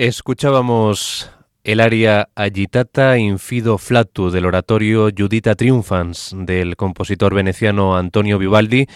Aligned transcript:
Escuchábamos 0.00 1.30
el 1.62 1.78
aria 1.78 2.30
Agitata 2.34 3.18
Infido 3.18 3.76
Flatu 3.76 4.30
del 4.30 4.46
oratorio 4.46 5.10
Judita 5.14 5.54
Triumphans 5.56 6.34
del 6.34 6.76
compositor 6.76 7.34
veneciano 7.34 7.98
Antonio 7.98 8.38
Vivaldi 8.38 8.86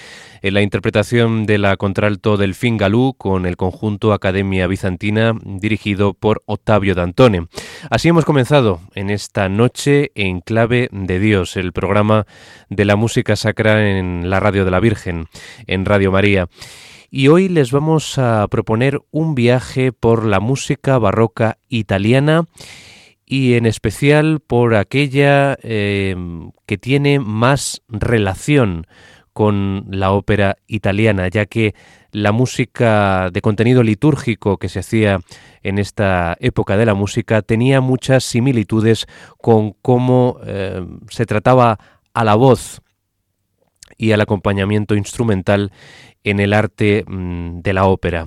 en 0.40 0.54
la 0.54 0.62
interpretación 0.62 1.44
de 1.44 1.58
la 1.58 1.76
contralto 1.76 2.38
del 2.38 2.56
Galú 2.58 3.14
con 3.18 3.44
el 3.44 3.58
conjunto 3.58 4.14
Academia 4.14 4.66
Bizantina 4.66 5.34
dirigido 5.44 6.14
por 6.14 6.42
Octavio 6.46 6.94
D'Antone. 6.94 7.48
Así 7.90 8.08
hemos 8.08 8.24
comenzado 8.24 8.80
en 8.94 9.10
esta 9.10 9.50
noche 9.50 10.10
en 10.14 10.40
clave 10.40 10.88
de 10.90 11.18
Dios, 11.18 11.58
el 11.58 11.74
programa 11.74 12.26
de 12.70 12.86
la 12.86 12.96
música 12.96 13.36
sacra 13.36 13.90
en 13.90 14.30
la 14.30 14.40
radio 14.40 14.64
de 14.64 14.70
la 14.70 14.80
Virgen, 14.80 15.26
en 15.66 15.84
Radio 15.84 16.10
María 16.10 16.48
y 17.16 17.28
hoy 17.28 17.48
les 17.48 17.70
vamos 17.70 18.18
a 18.18 18.44
proponer 18.48 19.00
un 19.12 19.36
viaje 19.36 19.92
por 19.92 20.24
la 20.24 20.40
música 20.40 20.98
barroca 20.98 21.58
italiana 21.68 22.48
y 23.24 23.54
en 23.54 23.66
especial 23.66 24.40
por 24.44 24.74
aquella 24.74 25.56
eh, 25.62 26.16
que 26.66 26.76
tiene 26.76 27.20
más 27.20 27.82
relación 27.86 28.88
con 29.32 29.86
la 29.90 30.10
ópera 30.10 30.56
italiana, 30.66 31.28
ya 31.28 31.46
que 31.46 31.76
la 32.10 32.32
música 32.32 33.30
de 33.32 33.40
contenido 33.42 33.84
litúrgico 33.84 34.56
que 34.56 34.68
se 34.68 34.80
hacía 34.80 35.20
en 35.62 35.78
esta 35.78 36.36
época 36.40 36.76
de 36.76 36.86
la 36.86 36.94
música 36.94 37.42
tenía 37.42 37.80
muchas 37.80 38.24
similitudes 38.24 39.06
con 39.40 39.70
cómo 39.82 40.40
eh, 40.44 40.84
se 41.10 41.26
trataba 41.26 41.78
a 42.12 42.24
la 42.24 42.34
voz 42.34 42.82
y 43.96 44.12
al 44.12 44.20
acompañamiento 44.20 44.94
instrumental 44.94 45.72
en 46.24 46.40
el 46.40 46.52
arte 46.52 47.04
mm, 47.06 47.60
de 47.60 47.72
la 47.72 47.86
ópera. 47.86 48.26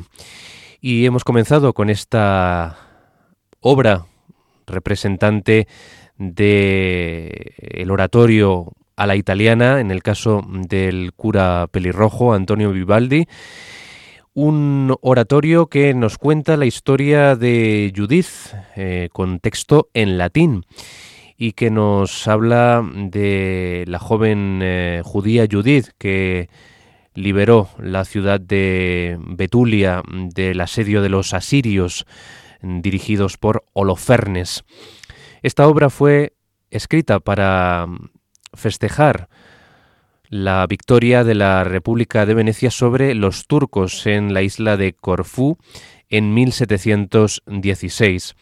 Y 0.81 1.05
hemos 1.05 1.23
comenzado 1.23 1.73
con 1.73 1.89
esta 1.89 2.77
obra 3.59 4.05
representante 4.65 5.67
de 6.17 7.53
el 7.57 7.91
oratorio 7.91 8.73
a 8.95 9.05
la 9.05 9.15
italiana, 9.15 9.79
en 9.79 9.91
el 9.91 10.01
caso 10.03 10.43
del 10.47 11.13
cura 11.13 11.67
pelirrojo 11.71 12.33
Antonio 12.33 12.71
Vivaldi, 12.71 13.27
un 14.33 14.95
oratorio 15.01 15.67
que 15.67 15.93
nos 15.93 16.17
cuenta 16.17 16.57
la 16.57 16.65
historia 16.65 17.35
de 17.35 17.91
Judith, 17.95 18.27
eh, 18.75 19.09
con 19.11 19.39
texto 19.39 19.89
en 19.93 20.17
latín, 20.17 20.63
y 21.37 21.53
que 21.53 21.69
nos 21.69 22.27
habla 22.27 22.83
de 22.93 23.85
la 23.87 23.99
joven 23.99 24.59
eh, 24.63 25.01
judía 25.05 25.47
Judith 25.49 25.89
que 25.97 26.49
liberó 27.13 27.69
la 27.79 28.05
ciudad 28.05 28.39
de 28.39 29.17
Betulia 29.19 30.03
del 30.07 30.61
asedio 30.61 31.01
de 31.01 31.09
los 31.09 31.33
asirios 31.33 32.05
dirigidos 32.61 33.37
por 33.37 33.65
Holofernes. 33.73 34.63
Esta 35.43 35.67
obra 35.67 35.89
fue 35.89 36.33
escrita 36.71 37.19
para 37.19 37.87
festejar 38.53 39.29
la 40.29 40.65
victoria 40.67 41.23
de 41.23 41.35
la 41.35 41.63
República 41.63 42.25
de 42.25 42.33
Venecia 42.33 42.69
sobre 42.71 43.15
los 43.15 43.47
turcos 43.47 44.05
en 44.05 44.33
la 44.33 44.41
isla 44.41 44.75
de 44.75 44.91
Corfú 44.93 45.57
en 46.09 46.33
1716. 46.33 48.35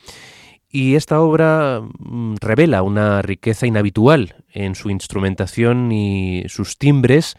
Y 0.76 0.96
esta 0.96 1.22
obra 1.22 1.82
mm, 2.00 2.36
revela 2.42 2.84
una 2.84 3.22
riqueza 3.22 3.66
inhabitual 3.66 4.36
en 4.52 4.76
su 4.76 4.90
instrumentación 4.90 5.90
y 5.94 6.44
sus 6.50 6.78
timbres, 6.78 7.38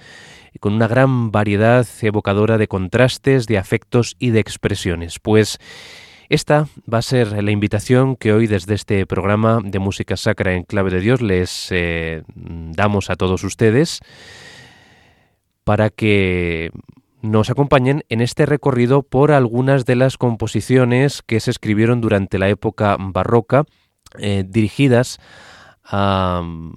con 0.59 0.73
una 0.73 0.89
gran 0.89 1.33
variedad 1.33 1.87
evocadora 2.01 2.57
de 2.57 2.67
contrastes, 2.67 3.47
de 3.47 3.59
afectos 3.59 4.17
y 4.19 4.31
de 4.31 4.41
expresiones. 4.41 5.19
Pues 5.19 5.59
esta 6.31 6.67
va 6.91 6.97
a 6.97 7.03
ser 7.03 7.45
la 7.45 7.51
invitación 7.51 8.17
que 8.17 8.33
hoy 8.33 8.47
desde 8.47 8.73
este 8.73 9.05
programa 9.05 9.61
de 9.63 9.81
música 9.81 10.17
sacra 10.17 10.55
en 10.55 10.63
clave 10.63 10.91
de 10.91 11.01
Dios 11.01 11.21
les 11.21 11.69
eh, 11.73 12.23
damos 12.35 13.11
a 13.11 13.17
todos 13.17 13.45
ustedes 13.45 14.01
para 15.63 15.91
que 15.91 16.71
nos 17.27 17.51
acompañen 17.51 18.05
en 18.09 18.21
este 18.21 18.47
recorrido 18.47 19.03
por 19.03 19.33
algunas 19.33 19.85
de 19.85 19.97
las 19.97 20.17
composiciones 20.17 21.23
que 21.23 21.41
se 21.41 21.51
escribieron 21.51 22.01
durante 22.01 22.39
la 22.39 22.49
época 22.49 22.97
barroca 22.99 23.65
eh, 24.19 24.45
dirigidas 24.47 25.19
a 25.85 26.43
mm, 26.45 26.73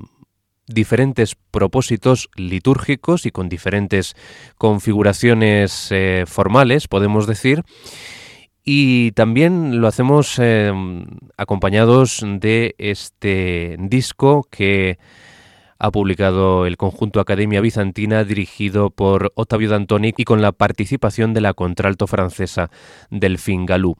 diferentes 0.67 1.35
propósitos 1.35 2.29
litúrgicos 2.35 3.25
y 3.25 3.31
con 3.31 3.49
diferentes 3.49 4.15
configuraciones 4.57 5.87
eh, 5.91 6.25
formales, 6.27 6.87
podemos 6.87 7.27
decir, 7.27 7.63
y 8.63 9.11
también 9.13 9.81
lo 9.81 9.87
hacemos 9.87 10.37
eh, 10.39 10.71
acompañados 11.37 12.23
de 12.23 12.75
este 12.77 13.77
disco 13.79 14.45
que 14.51 14.99
ha 15.79 15.91
publicado 15.91 16.65
el 16.65 16.77
conjunto 16.77 17.21
Academia 17.21 17.61
Bizantina 17.61 18.25
dirigido 18.25 18.89
por 18.89 19.31
Ottavio 19.35 19.69
D'Antoni 19.69 20.13
y 20.17 20.25
con 20.25 20.41
la 20.41 20.51
participación 20.51 21.33
de 21.33 21.41
la 21.41 21.53
contralto 21.53 22.05
francesa 22.05 22.69
Delphine 23.09 23.65
Galú. 23.65 23.95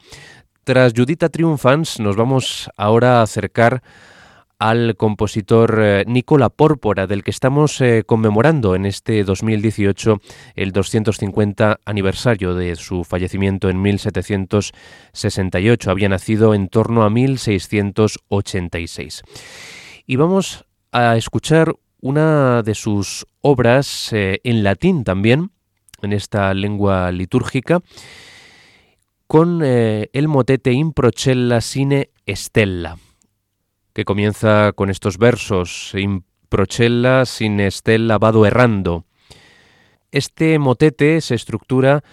Tras 0.66 0.94
Judita 0.94 1.30
Triumphans 1.30 2.00
nos 2.00 2.16
vamos 2.16 2.70
ahora 2.78 3.20
a 3.20 3.24
acercar 3.24 3.82
al 4.60 4.96
compositor 4.98 5.80
eh, 5.82 6.04
Nicola 6.06 6.50
Pórpora, 6.50 7.08
del 7.08 7.24
que 7.24 7.32
estamos 7.32 7.80
eh, 7.80 8.04
conmemorando 8.06 8.76
en 8.76 8.86
este 8.86 9.24
2018 9.24 10.20
el 10.56 10.74
250 10.74 11.80
aniversario 11.86 12.56
de 12.56 12.76
su 12.76 13.06
fallecimiento 13.06 13.70
en 13.70 13.82
1768. 13.82 15.90
Había 15.90 16.10
nacido 16.10 16.54
en 16.54 16.68
torno 16.68 17.04
a 17.04 17.10
1686. 17.10 19.24
Y 20.06 20.18
vamos 20.18 20.66
a 20.92 21.18
escuchar 21.18 21.76
una 22.02 22.64
de 22.64 22.76
sus 22.76 23.26
obras 23.42 24.12
eh, 24.14 24.40
en 24.44 24.64
latín 24.64 25.04
también, 25.04 25.52
en 26.02 26.14
esta 26.14 26.54
lengua 26.54 27.12
litúrgica, 27.12 27.82
con 29.28 29.62
el 29.64 30.28
motete 30.28 30.72
Improcella 30.72 31.62
sine 31.62 32.10
stella 32.26 32.98
que 33.94 34.06
comienza 34.06 34.72
con 34.74 34.90
estos 34.90 35.18
versos, 35.18 35.92
in 35.94 36.24
procella 36.48 37.26
sin 37.26 37.60
estel 37.60 38.08
lavado 38.08 38.46
errando. 38.46 39.06
Este 40.12 40.58
motete 40.58 41.22
se 41.22 41.36
estructura 41.36 42.04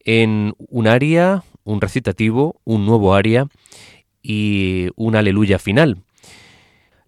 en 0.00 0.54
un 0.56 0.88
aria, 0.88 1.44
un 1.62 1.80
recitativo, 1.80 2.60
un 2.64 2.86
nuevo 2.86 3.14
aria 3.14 3.48
y 4.22 4.88
un 4.96 5.14
aleluya 5.14 5.58
final. 5.58 6.02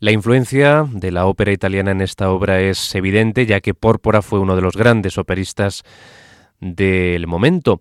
La 0.00 0.12
influencia 0.12 0.86
de 0.88 1.10
la 1.10 1.26
ópera 1.26 1.52
italiana 1.52 1.90
en 1.90 2.00
esta 2.00 2.30
obra 2.30 2.60
es 2.60 2.94
evidente, 2.94 3.46
ya 3.46 3.60
que 3.60 3.74
Pórpora 3.74 4.22
fue 4.22 4.38
uno 4.38 4.54
de 4.54 4.62
los 4.62 4.76
grandes 4.76 5.18
operistas 5.18 5.82
del 6.60 7.26
momento. 7.26 7.80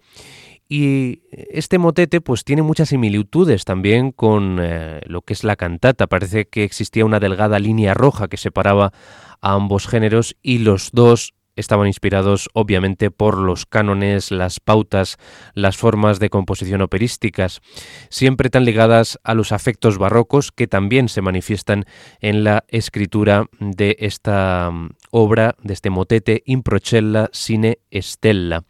Y 0.67 1.21
este 1.31 1.77
motete 1.77 2.19
pues 2.19 2.43
tiene 2.43 2.63
muchas 2.63 2.89
similitudes 2.89 3.65
también 3.65 4.11
con 4.11 4.57
eh, 4.59 4.99
lo 5.05 5.21
que 5.21 5.33
es 5.33 5.43
la 5.43 5.55
cantata. 5.55 6.07
Parece 6.07 6.45
que 6.45 6.63
existía 6.63 7.05
una 7.05 7.19
delgada 7.19 7.59
línea 7.59 7.93
roja 7.93 8.27
que 8.27 8.37
separaba 8.37 8.91
a 9.39 9.53
ambos 9.53 9.87
géneros 9.87 10.35
y 10.41 10.57
los 10.57 10.89
dos 10.91 11.35
estaban 11.57 11.87
inspirados 11.87 12.49
obviamente 12.53 13.11
por 13.11 13.37
los 13.37 13.65
cánones, 13.65 14.31
las 14.31 14.59
pautas, 14.59 15.17
las 15.53 15.75
formas 15.75 16.19
de 16.19 16.29
composición 16.29 16.81
operísticas, 16.81 17.61
siempre 18.09 18.49
tan 18.49 18.63
ligadas 18.63 19.19
a 19.23 19.33
los 19.33 19.51
afectos 19.51 19.97
barrocos 19.97 20.51
que 20.51 20.67
también 20.67 21.09
se 21.09 21.21
manifiestan 21.21 21.85
en 22.21 22.43
la 22.43 22.63
escritura 22.69 23.47
de 23.59 23.97
esta 23.99 24.69
mm, 24.71 24.89
obra, 25.11 25.55
de 25.61 25.73
este 25.73 25.89
motete 25.89 26.43
Improcella 26.45 27.29
sine 27.33 27.79
stella. 27.91 28.63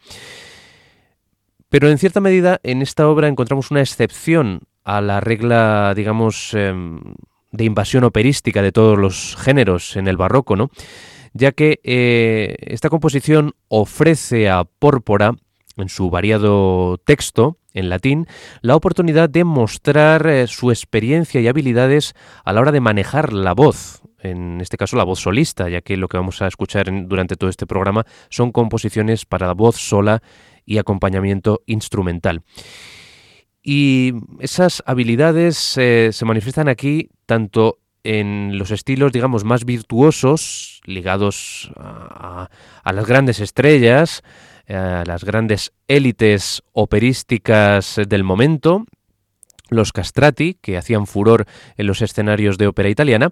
Pero 1.68 1.90
en 1.90 1.98
cierta 1.98 2.20
medida 2.20 2.60
en 2.62 2.82
esta 2.82 3.08
obra 3.08 3.28
encontramos 3.28 3.70
una 3.70 3.80
excepción 3.80 4.62
a 4.84 5.02
la 5.02 5.20
regla, 5.20 5.92
digamos, 5.94 6.54
em, 6.54 6.98
de 7.52 7.64
invasión 7.64 8.04
operística 8.04 8.62
de 8.62 8.72
todos 8.72 8.98
los 8.98 9.36
géneros 9.36 9.96
en 9.96 10.08
el 10.08 10.16
barroco, 10.16 10.56
¿no? 10.56 10.70
Ya 11.38 11.52
que 11.52 11.80
eh, 11.84 12.56
esta 12.60 12.90
composición 12.90 13.54
ofrece 13.68 14.48
a 14.48 14.64
Pórpora, 14.64 15.36
en 15.76 15.88
su 15.88 16.10
variado 16.10 16.98
texto 16.98 17.58
en 17.72 17.88
latín, 17.88 18.26
la 18.60 18.74
oportunidad 18.74 19.30
de 19.30 19.44
mostrar 19.44 20.26
eh, 20.26 20.48
su 20.48 20.70
experiencia 20.70 21.40
y 21.40 21.46
habilidades 21.46 22.14
a 22.44 22.52
la 22.52 22.60
hora 22.60 22.72
de 22.72 22.80
manejar 22.80 23.32
la 23.32 23.54
voz, 23.54 24.02
en 24.18 24.60
este 24.60 24.76
caso 24.76 24.96
la 24.96 25.04
voz 25.04 25.20
solista, 25.20 25.68
ya 25.68 25.80
que 25.80 25.96
lo 25.96 26.08
que 26.08 26.16
vamos 26.16 26.42
a 26.42 26.48
escuchar 26.48 26.90
durante 27.06 27.36
todo 27.36 27.48
este 27.48 27.66
programa 27.66 28.04
son 28.30 28.50
composiciones 28.50 29.24
para 29.24 29.52
voz 29.52 29.76
sola 29.76 30.20
y 30.66 30.78
acompañamiento 30.78 31.62
instrumental. 31.66 32.42
Y 33.62 34.14
esas 34.40 34.82
habilidades 34.86 35.76
eh, 35.78 36.10
se 36.12 36.24
manifiestan 36.24 36.68
aquí 36.68 37.10
tanto 37.26 37.78
en 38.04 38.58
los 38.58 38.70
estilos, 38.70 39.12
digamos, 39.12 39.44
más 39.44 39.64
virtuosos, 39.64 40.80
ligados 40.84 41.70
a, 41.76 42.48
a 42.82 42.92
las 42.92 43.06
grandes 43.06 43.40
estrellas, 43.40 44.22
a 44.68 45.04
las 45.06 45.24
grandes 45.24 45.72
élites 45.86 46.62
operísticas 46.72 48.00
del 48.06 48.24
momento, 48.24 48.84
los 49.68 49.92
castrati, 49.92 50.54
que 50.54 50.76
hacían 50.76 51.06
furor 51.06 51.46
en 51.76 51.86
los 51.86 52.02
escenarios 52.02 52.58
de 52.58 52.66
ópera 52.66 52.88
italiana, 52.88 53.30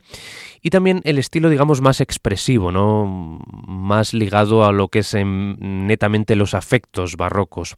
y 0.62 0.71
también 0.71 1.00
el 1.05 1.19
estilo, 1.19 1.50
digamos, 1.50 1.81
más 1.81 2.00
expresivo, 2.00 2.73
¿no? 2.73 3.40
más 3.66 4.14
ligado 4.14 4.64
a 4.64 4.73
lo 4.73 4.88
que 4.88 5.00
es 5.00 5.14
netamente 5.14 6.37
los 6.37 6.55
afectos 6.55 7.16
barrocos. 7.16 7.76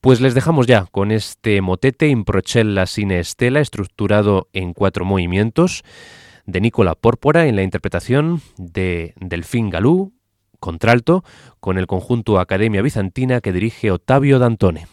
Pues 0.00 0.20
les 0.20 0.34
dejamos 0.34 0.66
ya 0.66 0.86
con 0.90 1.10
este 1.10 1.60
motete 1.60 2.08
Improcella 2.08 2.86
sine 2.86 3.18
estela, 3.18 3.60
estructurado 3.60 4.48
en 4.52 4.72
cuatro 4.72 5.04
movimientos, 5.04 5.84
de 6.46 6.60
Nicola 6.60 6.94
Pórpora 6.94 7.46
en 7.46 7.56
la 7.56 7.62
interpretación 7.62 8.40
de 8.56 9.14
Delfín 9.20 9.70
Galú, 9.70 10.12
contralto, 10.58 11.24
con 11.60 11.78
el 11.78 11.86
conjunto 11.86 12.38
Academia 12.38 12.82
Bizantina 12.82 13.40
que 13.40 13.52
dirige 13.52 13.90
Ottavio 13.90 14.38
D'Antone. 14.38 14.86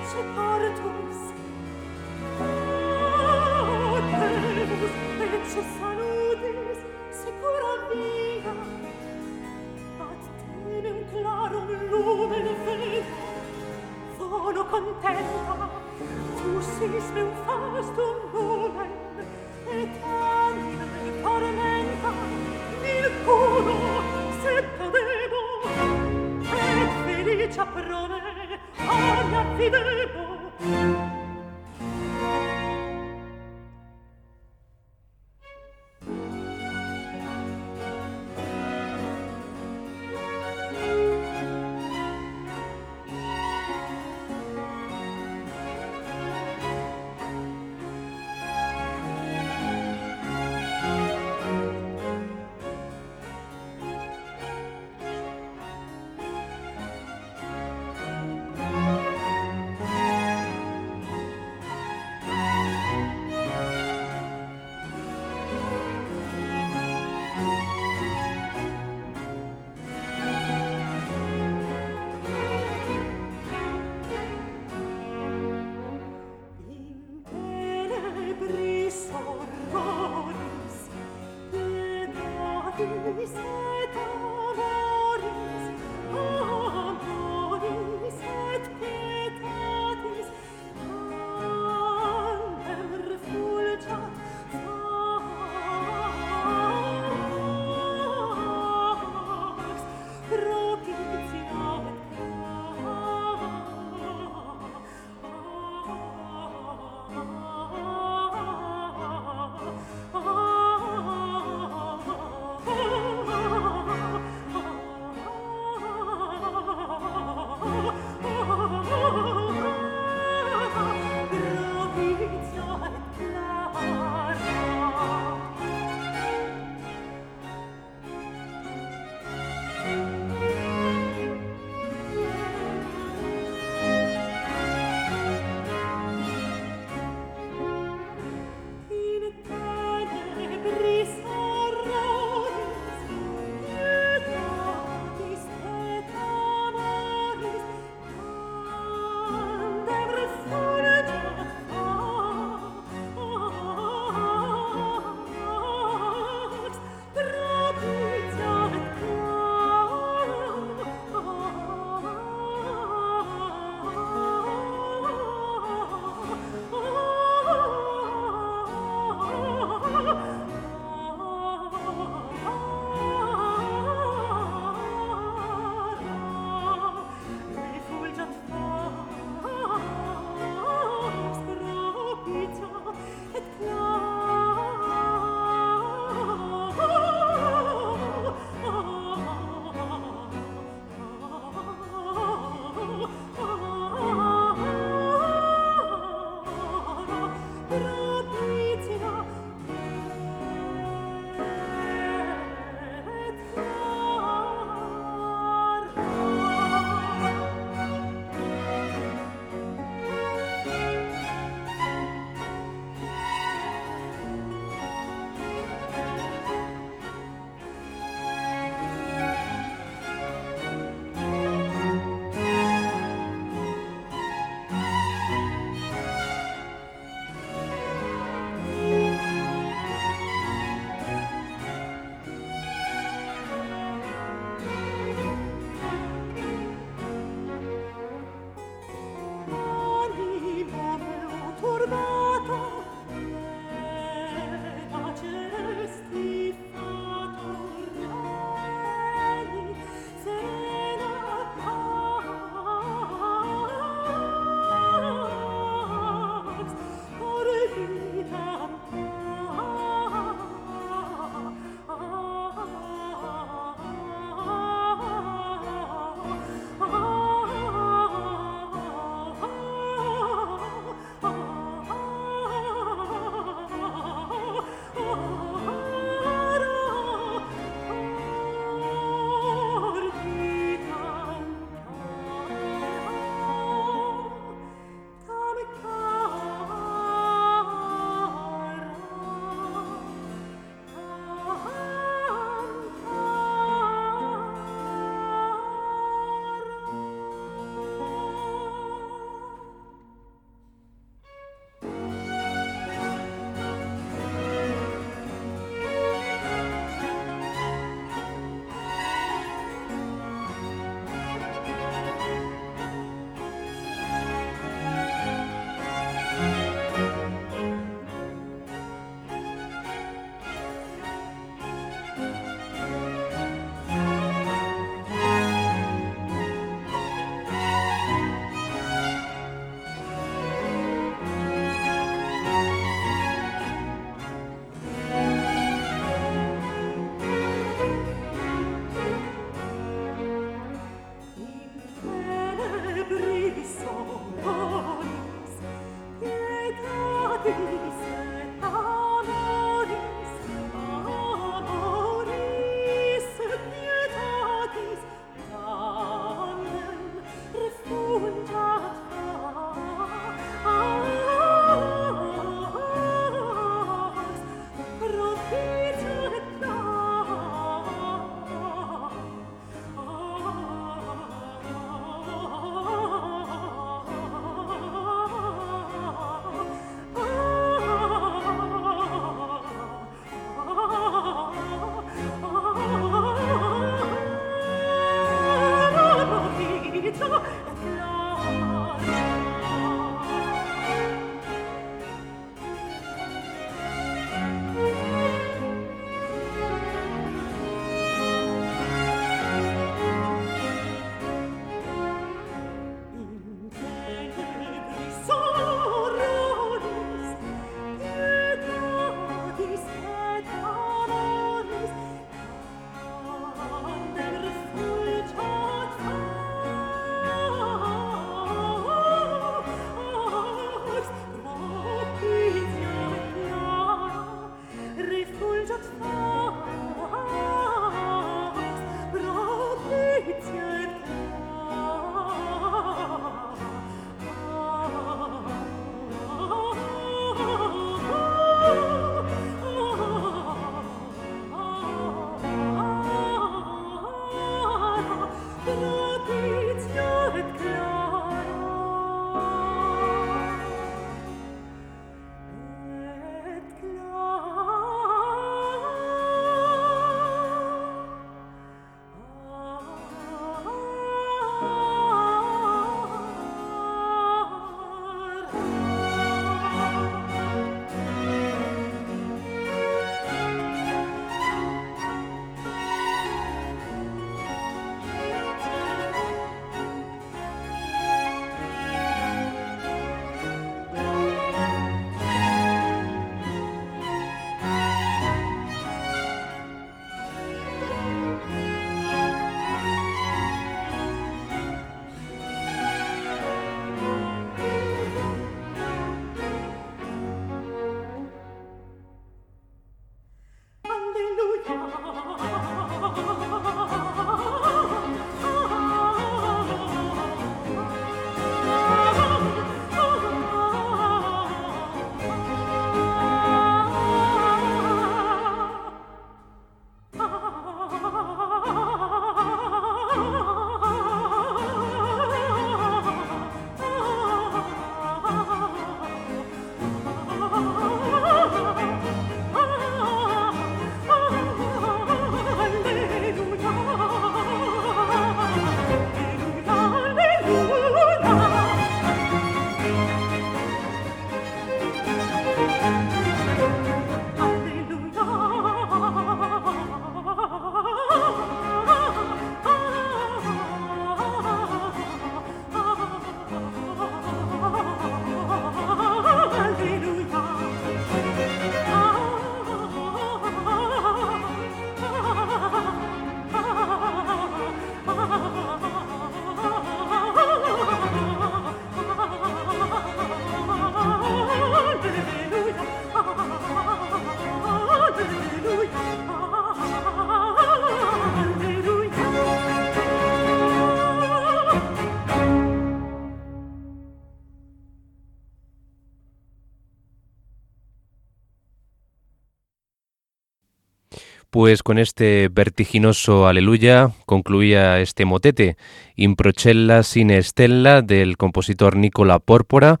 Pues 591.54 591.84
con 591.84 592.00
este 592.00 592.48
vertiginoso 592.50 593.46
aleluya 593.46 594.10
concluía 594.26 594.98
este 594.98 595.24
motete, 595.24 595.76
Improcella 596.16 597.04
sin 597.04 597.30
stella 597.30 598.02
del 598.02 598.36
compositor 598.36 598.96
Nicola 598.96 599.38
Pórpora, 599.38 600.00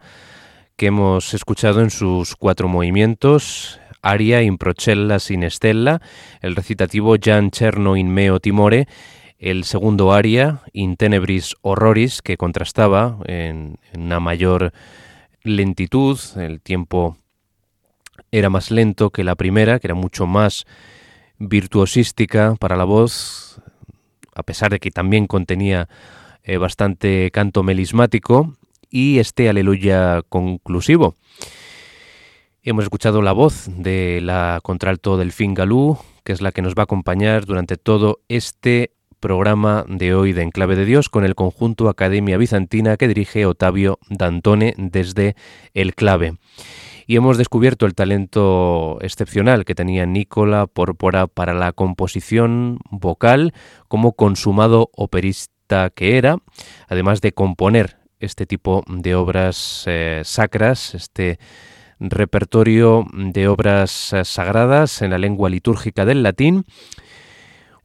que 0.74 0.86
hemos 0.86 1.32
escuchado 1.32 1.80
en 1.80 1.90
sus 1.90 2.34
cuatro 2.34 2.66
movimientos, 2.66 3.78
aria 4.02 4.42
Improcella 4.42 5.20
sin 5.20 5.48
stella, 5.48 6.00
el 6.40 6.56
recitativo 6.56 7.14
Gian 7.22 7.52
Cerno 7.52 7.96
in 7.96 8.12
meo 8.12 8.40
timore, 8.40 8.88
el 9.38 9.62
segundo 9.62 10.12
aria, 10.12 10.60
In 10.72 10.96
tenebris 10.96 11.54
horroris, 11.62 12.20
que 12.20 12.36
contrastaba 12.36 13.18
en, 13.26 13.78
en 13.92 14.02
una 14.02 14.18
mayor 14.18 14.72
lentitud, 15.44 16.18
el 16.34 16.60
tiempo 16.60 17.16
era 18.32 18.50
más 18.50 18.72
lento 18.72 19.10
que 19.10 19.22
la 19.22 19.36
primera, 19.36 19.78
que 19.78 19.86
era 19.86 19.94
mucho 19.94 20.26
más 20.26 20.66
virtuosística 21.48 22.54
para 22.58 22.76
la 22.76 22.84
voz, 22.84 23.60
a 24.34 24.42
pesar 24.42 24.70
de 24.70 24.80
que 24.80 24.90
también 24.90 25.26
contenía 25.26 25.88
eh, 26.42 26.56
bastante 26.56 27.30
canto 27.30 27.62
melismático, 27.62 28.56
y 28.90 29.18
este 29.18 29.48
aleluya 29.48 30.22
conclusivo. 30.28 31.16
Hemos 32.62 32.84
escuchado 32.84 33.22
la 33.22 33.32
voz 33.32 33.68
de 33.68 34.20
la 34.22 34.60
contralto 34.62 35.16
Delfín 35.16 35.52
Galú, 35.52 35.98
que 36.22 36.32
es 36.32 36.40
la 36.40 36.52
que 36.52 36.62
nos 36.62 36.74
va 36.74 36.82
a 36.82 36.84
acompañar 36.84 37.44
durante 37.44 37.76
todo 37.76 38.20
este 38.28 38.92
programa 39.20 39.84
de 39.88 40.14
hoy 40.14 40.32
de 40.32 40.42
Enclave 40.42 40.76
de 40.76 40.84
Dios 40.84 41.08
con 41.08 41.24
el 41.24 41.34
conjunto 41.34 41.88
Academia 41.88 42.38
Bizantina 42.38 42.96
que 42.96 43.08
dirige 43.08 43.46
Otavio 43.46 43.98
Dantone 44.08 44.74
desde 44.76 45.34
El 45.72 45.94
Clave 45.94 46.36
y 47.06 47.16
hemos 47.16 47.38
descubierto 47.38 47.86
el 47.86 47.94
talento 47.94 48.98
excepcional 49.00 49.64
que 49.64 49.74
tenía 49.74 50.06
Nicola 50.06 50.66
Porpora 50.66 51.26
para 51.26 51.54
la 51.54 51.72
composición 51.72 52.78
vocal 52.90 53.52
como 53.88 54.12
consumado 54.12 54.90
operista 54.96 55.90
que 55.90 56.18
era, 56.18 56.38
además 56.88 57.20
de 57.20 57.32
componer 57.32 57.98
este 58.20 58.46
tipo 58.46 58.84
de 58.88 59.14
obras 59.14 59.84
eh, 59.86 60.22
sacras, 60.24 60.94
este 60.94 61.38
repertorio 62.00 63.06
de 63.12 63.48
obras 63.48 64.12
eh, 64.12 64.24
sagradas 64.24 65.02
en 65.02 65.10
la 65.10 65.18
lengua 65.18 65.50
litúrgica 65.50 66.04
del 66.04 66.22
latín. 66.22 66.64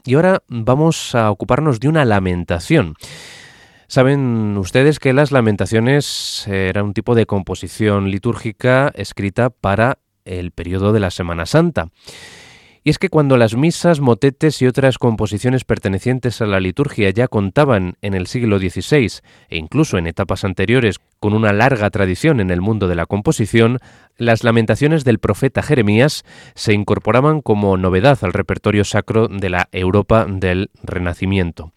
Y 0.05 0.15
ahora 0.15 0.41
vamos 0.47 1.13
a 1.13 1.29
ocuparnos 1.29 1.79
de 1.79 1.89
una 1.89 2.05
lamentación. 2.05 2.95
Saben 3.89 4.55
ustedes 4.59 4.99
que 4.99 5.13
las 5.13 5.31
lamentaciones 5.31 6.47
era 6.47 6.83
un 6.83 6.93
tipo 6.93 7.15
de 7.15 7.25
composición 7.25 8.11
litúrgica 8.11 8.91
escrita 8.93 9.49
para 9.49 9.97
el 10.25 10.51
periodo 10.51 10.93
de 10.93 10.99
la 10.99 11.09
Semana 11.09 11.47
Santa. 11.47 11.87
Y 12.83 12.91
es 12.91 12.99
que 12.99 13.09
cuando 13.09 13.35
las 13.35 13.55
misas, 13.55 13.99
motetes 13.99 14.61
y 14.61 14.67
otras 14.67 14.99
composiciones 14.99 15.63
pertenecientes 15.65 16.39
a 16.39 16.45
la 16.45 16.59
liturgia 16.59 17.09
ya 17.09 17.27
contaban 17.27 17.95
en 18.03 18.13
el 18.13 18.27
siglo 18.27 18.59
XVI 18.59 19.21
e 19.49 19.57
incluso 19.57 19.97
en 19.97 20.05
etapas 20.05 20.43
anteriores 20.45 20.99
con 21.19 21.33
una 21.33 21.51
larga 21.51 21.89
tradición 21.89 22.41
en 22.41 22.51
el 22.51 22.61
mundo 22.61 22.87
de 22.87 22.95
la 22.95 23.07
composición, 23.07 23.79
las 24.17 24.43
lamentaciones 24.43 25.03
del 25.03 25.17
profeta 25.17 25.63
Jeremías 25.63 26.23
se 26.53 26.73
incorporaban 26.73 27.41
como 27.41 27.75
novedad 27.75 28.19
al 28.21 28.33
repertorio 28.33 28.83
sacro 28.83 29.27
de 29.27 29.49
la 29.49 29.67
Europa 29.71 30.27
del 30.29 30.69
Renacimiento. 30.83 31.73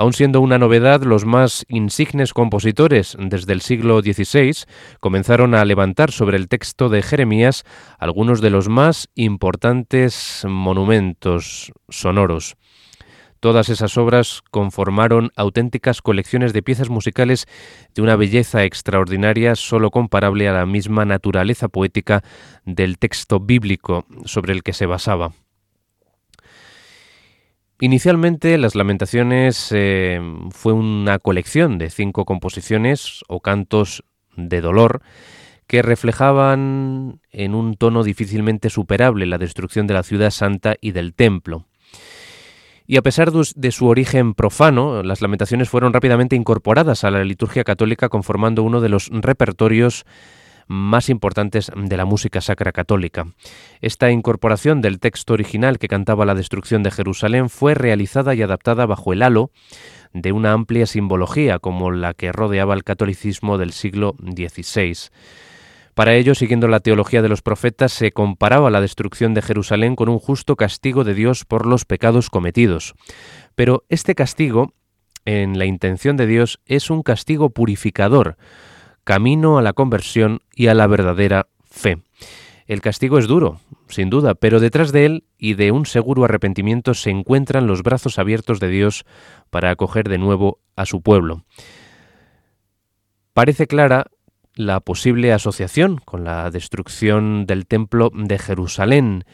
Aun 0.00 0.14
siendo 0.14 0.40
una 0.40 0.56
novedad, 0.56 1.02
los 1.02 1.26
más 1.26 1.66
insignes 1.68 2.32
compositores 2.32 3.18
desde 3.20 3.52
el 3.52 3.60
siglo 3.60 4.00
XVI 4.00 4.64
comenzaron 4.98 5.54
a 5.54 5.62
levantar 5.66 6.10
sobre 6.10 6.38
el 6.38 6.48
texto 6.48 6.88
de 6.88 7.02
Jeremías 7.02 7.64
algunos 7.98 8.40
de 8.40 8.48
los 8.48 8.70
más 8.70 9.10
importantes 9.14 10.46
monumentos 10.48 11.70
sonoros. 11.90 12.56
Todas 13.40 13.68
esas 13.68 13.98
obras 13.98 14.40
conformaron 14.50 15.32
auténticas 15.36 16.00
colecciones 16.00 16.54
de 16.54 16.62
piezas 16.62 16.88
musicales 16.88 17.44
de 17.94 18.00
una 18.00 18.16
belleza 18.16 18.64
extraordinaria, 18.64 19.54
solo 19.54 19.90
comparable 19.90 20.48
a 20.48 20.54
la 20.54 20.64
misma 20.64 21.04
naturaleza 21.04 21.68
poética 21.68 22.22
del 22.64 22.96
texto 22.96 23.38
bíblico 23.38 24.06
sobre 24.24 24.54
el 24.54 24.62
que 24.62 24.72
se 24.72 24.86
basaba. 24.86 25.32
Inicialmente 27.82 28.58
las 28.58 28.74
lamentaciones 28.74 29.72
eh, 29.72 30.20
fue 30.50 30.74
una 30.74 31.18
colección 31.18 31.78
de 31.78 31.88
cinco 31.88 32.26
composiciones 32.26 33.24
o 33.26 33.40
cantos 33.40 34.04
de 34.36 34.60
dolor 34.60 35.00
que 35.66 35.80
reflejaban 35.80 37.20
en 37.30 37.54
un 37.54 37.76
tono 37.76 38.02
difícilmente 38.02 38.68
superable 38.68 39.24
la 39.24 39.38
destrucción 39.38 39.86
de 39.86 39.94
la 39.94 40.02
ciudad 40.02 40.30
santa 40.30 40.74
y 40.80 40.92
del 40.92 41.14
templo. 41.14 41.68
Y 42.86 42.98
a 42.98 43.02
pesar 43.02 43.30
de 43.32 43.70
su 43.70 43.86
origen 43.86 44.34
profano, 44.34 45.02
las 45.02 45.22
lamentaciones 45.22 45.70
fueron 45.70 45.94
rápidamente 45.94 46.36
incorporadas 46.36 47.04
a 47.04 47.10
la 47.10 47.24
liturgia 47.24 47.64
católica 47.64 48.10
conformando 48.10 48.62
uno 48.62 48.82
de 48.82 48.88
los 48.90 49.08
repertorios 49.10 50.04
más 50.70 51.08
importantes 51.08 51.72
de 51.74 51.96
la 51.96 52.04
música 52.04 52.40
sacra 52.40 52.70
católica. 52.70 53.26
Esta 53.80 54.12
incorporación 54.12 54.80
del 54.80 55.00
texto 55.00 55.32
original 55.32 55.80
que 55.80 55.88
cantaba 55.88 56.24
la 56.24 56.36
destrucción 56.36 56.84
de 56.84 56.92
Jerusalén 56.92 57.50
fue 57.50 57.74
realizada 57.74 58.36
y 58.36 58.42
adaptada 58.42 58.86
bajo 58.86 59.12
el 59.12 59.22
halo 59.22 59.50
de 60.12 60.30
una 60.30 60.52
amplia 60.52 60.86
simbología 60.86 61.58
como 61.58 61.90
la 61.90 62.14
que 62.14 62.30
rodeaba 62.30 62.74
el 62.74 62.84
catolicismo 62.84 63.58
del 63.58 63.72
siglo 63.72 64.14
XVI. 64.20 65.10
Para 65.94 66.14
ello, 66.14 66.36
siguiendo 66.36 66.68
la 66.68 66.78
teología 66.78 67.20
de 67.20 67.28
los 67.28 67.42
profetas, 67.42 67.92
se 67.92 68.12
comparaba 68.12 68.70
la 68.70 68.80
destrucción 68.80 69.34
de 69.34 69.42
Jerusalén 69.42 69.96
con 69.96 70.08
un 70.08 70.20
justo 70.20 70.54
castigo 70.54 71.02
de 71.02 71.14
Dios 71.14 71.44
por 71.44 71.66
los 71.66 71.84
pecados 71.84 72.30
cometidos. 72.30 72.94
Pero 73.56 73.82
este 73.88 74.14
castigo, 74.14 74.72
en 75.24 75.58
la 75.58 75.64
intención 75.64 76.16
de 76.16 76.28
Dios, 76.28 76.60
es 76.64 76.90
un 76.90 77.02
castigo 77.02 77.50
purificador, 77.50 78.36
camino 79.04 79.58
a 79.58 79.62
la 79.62 79.72
conversión 79.72 80.40
y 80.54 80.68
a 80.68 80.74
la 80.74 80.86
verdadera 80.86 81.48
fe. 81.64 82.02
El 82.66 82.80
castigo 82.80 83.18
es 83.18 83.26
duro, 83.26 83.60
sin 83.88 84.10
duda, 84.10 84.34
pero 84.34 84.60
detrás 84.60 84.92
de 84.92 85.06
él 85.06 85.24
y 85.38 85.54
de 85.54 85.72
un 85.72 85.86
seguro 85.86 86.24
arrepentimiento 86.24 86.94
se 86.94 87.10
encuentran 87.10 87.66
los 87.66 87.82
brazos 87.82 88.18
abiertos 88.18 88.60
de 88.60 88.68
Dios 88.68 89.04
para 89.50 89.70
acoger 89.70 90.08
de 90.08 90.18
nuevo 90.18 90.60
a 90.76 90.86
su 90.86 91.02
pueblo. 91.02 91.44
Parece 93.32 93.66
clara 93.66 94.06
la 94.54 94.80
posible 94.80 95.32
asociación 95.32 95.98
con 95.98 96.24
la 96.24 96.50
destrucción 96.50 97.46
del 97.46 97.66
templo 97.66 98.10
de 98.14 98.38
Jerusalén, 98.38 99.24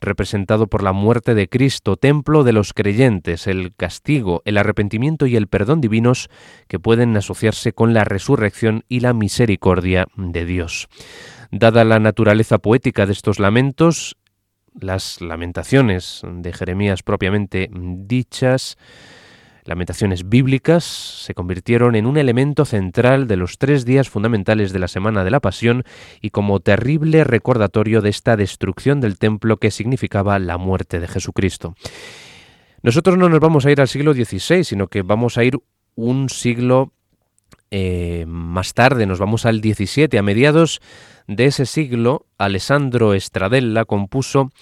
representado 0.00 0.66
por 0.66 0.82
la 0.82 0.92
muerte 0.92 1.34
de 1.34 1.48
Cristo, 1.48 1.96
templo 1.96 2.44
de 2.44 2.52
los 2.52 2.72
creyentes, 2.72 3.46
el 3.46 3.74
castigo, 3.74 4.42
el 4.44 4.58
arrepentimiento 4.58 5.26
y 5.26 5.36
el 5.36 5.48
perdón 5.48 5.80
divinos 5.80 6.28
que 6.68 6.78
pueden 6.78 7.16
asociarse 7.16 7.72
con 7.72 7.94
la 7.94 8.04
resurrección 8.04 8.84
y 8.88 9.00
la 9.00 9.12
misericordia 9.12 10.06
de 10.16 10.44
Dios. 10.44 10.88
Dada 11.50 11.84
la 11.84 11.98
naturaleza 11.98 12.58
poética 12.58 13.06
de 13.06 13.12
estos 13.12 13.38
lamentos, 13.38 14.16
las 14.78 15.20
lamentaciones 15.20 16.22
de 16.24 16.52
Jeremías 16.52 17.02
propiamente 17.02 17.70
dichas, 17.72 18.76
Lamentaciones 19.66 20.28
bíblicas 20.28 20.84
se 20.84 21.34
convirtieron 21.34 21.96
en 21.96 22.06
un 22.06 22.16
elemento 22.16 22.64
central 22.64 23.26
de 23.26 23.36
los 23.36 23.58
tres 23.58 23.84
días 23.84 24.08
fundamentales 24.08 24.72
de 24.72 24.78
la 24.78 24.86
Semana 24.86 25.24
de 25.24 25.32
la 25.32 25.40
Pasión 25.40 25.82
y 26.20 26.30
como 26.30 26.60
terrible 26.60 27.24
recordatorio 27.24 28.00
de 28.00 28.10
esta 28.10 28.36
destrucción 28.36 29.00
del 29.00 29.18
templo 29.18 29.56
que 29.56 29.72
significaba 29.72 30.38
la 30.38 30.56
muerte 30.56 31.00
de 31.00 31.08
Jesucristo. 31.08 31.74
Nosotros 32.82 33.18
no 33.18 33.28
nos 33.28 33.40
vamos 33.40 33.66
a 33.66 33.72
ir 33.72 33.80
al 33.80 33.88
siglo 33.88 34.14
XVI, 34.14 34.62
sino 34.62 34.86
que 34.86 35.02
vamos 35.02 35.36
a 35.36 35.42
ir 35.42 35.58
un 35.96 36.28
siglo 36.28 36.92
eh, 37.72 38.24
más 38.28 38.72
tarde, 38.72 39.06
nos 39.06 39.18
vamos 39.18 39.46
al 39.46 39.60
XVII. 39.60 40.16
A 40.16 40.22
mediados 40.22 40.80
de 41.26 41.46
ese 41.46 41.66
siglo, 41.66 42.26
Alessandro 42.38 43.14
Estradella 43.14 43.84
compuso 43.84 44.52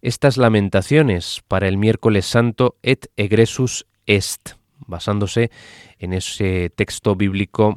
estas 0.00 0.38
lamentaciones 0.38 1.42
para 1.46 1.68
el 1.68 1.76
miércoles 1.76 2.24
santo 2.24 2.76
et 2.82 3.10
egresus 3.16 3.86
est, 4.06 4.52
basándose 4.86 5.50
en 5.98 6.12
ese 6.12 6.70
texto 6.70 7.16
bíblico 7.16 7.76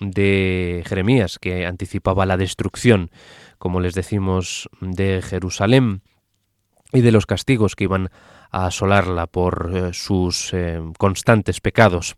de 0.00 0.84
Jeremías 0.86 1.38
que 1.38 1.66
anticipaba 1.66 2.26
la 2.26 2.36
destrucción, 2.36 3.10
como 3.58 3.80
les 3.80 3.94
decimos, 3.94 4.68
de 4.80 5.22
Jerusalén 5.22 6.02
y 6.92 7.00
de 7.00 7.12
los 7.12 7.26
castigos 7.26 7.76
que 7.76 7.84
iban 7.84 8.10
a 8.50 8.66
asolarla 8.66 9.26
por 9.26 9.72
eh, 9.74 9.92
sus 9.92 10.52
eh, 10.54 10.80
constantes 10.96 11.60
pecados. 11.60 12.16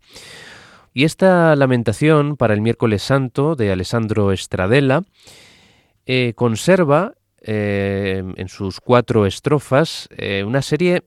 Y 0.92 1.04
esta 1.04 1.54
lamentación 1.56 2.36
para 2.36 2.54
el 2.54 2.60
miércoles 2.60 3.02
santo 3.02 3.56
de 3.56 3.72
Alessandro 3.72 4.32
Estradella 4.32 5.02
eh, 6.06 6.32
conserva 6.34 7.14
en 7.42 8.48
sus 8.48 8.80
cuatro 8.80 9.24
estrofas 9.24 10.10
una 10.44 10.60
serie 10.60 11.04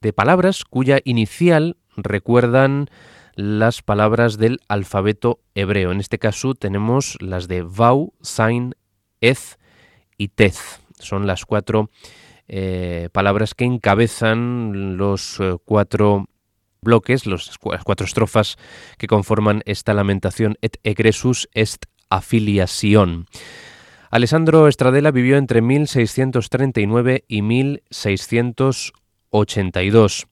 de 0.00 0.12
palabras 0.12 0.64
cuya 0.64 1.00
inicial 1.04 1.76
recuerdan 1.96 2.88
las 3.34 3.82
palabras 3.82 4.38
del 4.38 4.60
alfabeto 4.68 5.40
hebreo. 5.54 5.92
En 5.92 6.00
este 6.00 6.18
caso 6.18 6.54
tenemos 6.54 7.16
las 7.20 7.48
de 7.48 7.62
Vau, 7.62 8.12
Zain, 8.24 8.74
Ez 9.20 9.58
y 10.16 10.28
Tez. 10.28 10.80
Son 10.98 11.26
las 11.26 11.46
cuatro 11.46 11.90
eh, 12.48 13.08
palabras 13.12 13.54
que 13.54 13.64
encabezan 13.64 14.96
los 14.96 15.38
eh, 15.40 15.56
cuatro 15.64 16.26
bloques, 16.82 17.26
las 17.26 17.58
cuatro 17.58 18.06
estrofas 18.06 18.56
que 18.98 19.06
conforman 19.06 19.62
esta 19.66 19.94
lamentación 19.94 20.56
et 20.62 20.78
egresus 20.82 21.48
est 21.54 21.86
afiliación. 22.08 23.26
Alessandro 24.10 24.66
Estradela 24.66 25.12
vivió 25.12 25.36
entre 25.36 25.62
1639 25.62 27.24
y 27.28 27.42
1680 27.42 28.99
82. 29.30 30.26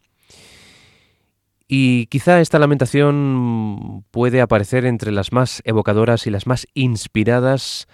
Y 1.66 2.06
quizá 2.06 2.40
esta 2.40 2.58
lamentación 2.58 4.04
puede 4.11 4.40
aparecer 4.40 4.87
entre 4.87 5.12
las 5.12 5.32
más 5.32 5.61
evocadoras 5.64 6.26
y 6.26 6.30
las 6.30 6.46
más 6.46 6.66
inspiradas 6.72 7.87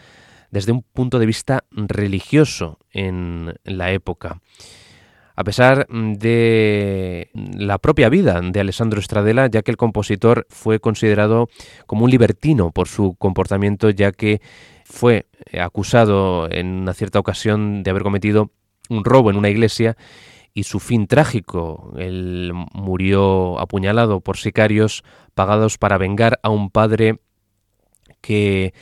desde 0.51 0.71
un 0.71 0.83
punto 0.83 1.19
de 1.19 1.27
vista 1.27 1.65
religioso 1.73 2.79
en 2.93 3.55
la 3.65 3.91
época. 3.91 4.41
A 5.37 5.43
pesar 5.43 5.89
de 5.89 7.29
la 7.35 7.79
propia 7.79 8.09
vida 8.09 8.41
de 8.41 8.61
Alessandro 8.61 9.03
Stradella, 9.03 9.49
ya 9.49 9.63
que 9.63 9.73
el 9.73 9.77
compositor 9.77 10.47
fue 10.49 10.79
considerado 10.79 11.49
como 11.87 12.05
un 12.05 12.11
libertino 12.13 12.71
por 12.71 12.87
su 12.87 13.17
comportamiento, 13.17 13.91
ya 13.91 14.13
que 14.13 14.41
fue 14.85 15.27
acusado 15.61 16.49
en 16.53 16.69
una 16.69 16.95
cierta 16.95 17.19
ocasión 17.19 17.83
de 17.83 17.91
haber 17.91 18.05
cometido 18.05 18.53
un 18.89 19.05
robo 19.05 19.31
en 19.31 19.37
una 19.37 19.49
iglesia 19.49 19.97
y 20.55 20.63
su 20.63 20.79
fin 20.81 21.07
trágico. 21.07 21.93
Él 21.99 22.53
murió 22.73 23.59
apuñalado 23.59 24.21
por 24.21 24.39
sicarios 24.39 25.03
pagados 25.35 25.77
para 25.77 25.99
vengar 25.99 26.39
a 26.43 26.49
un 26.49 26.71
padre 26.71 27.19
que 28.21 28.73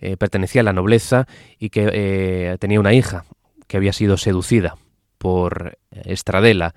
eh, 0.00 0.16
pertenecía 0.16 0.60
a 0.62 0.64
la 0.64 0.72
nobleza 0.72 1.26
y 1.58 1.70
que 1.70 1.88
eh, 1.92 2.56
tenía 2.58 2.80
una 2.80 2.92
hija 2.92 3.24
que 3.68 3.76
había 3.76 3.92
sido 3.92 4.16
seducida 4.16 4.76
por 5.18 5.78
Estradela 5.90 6.74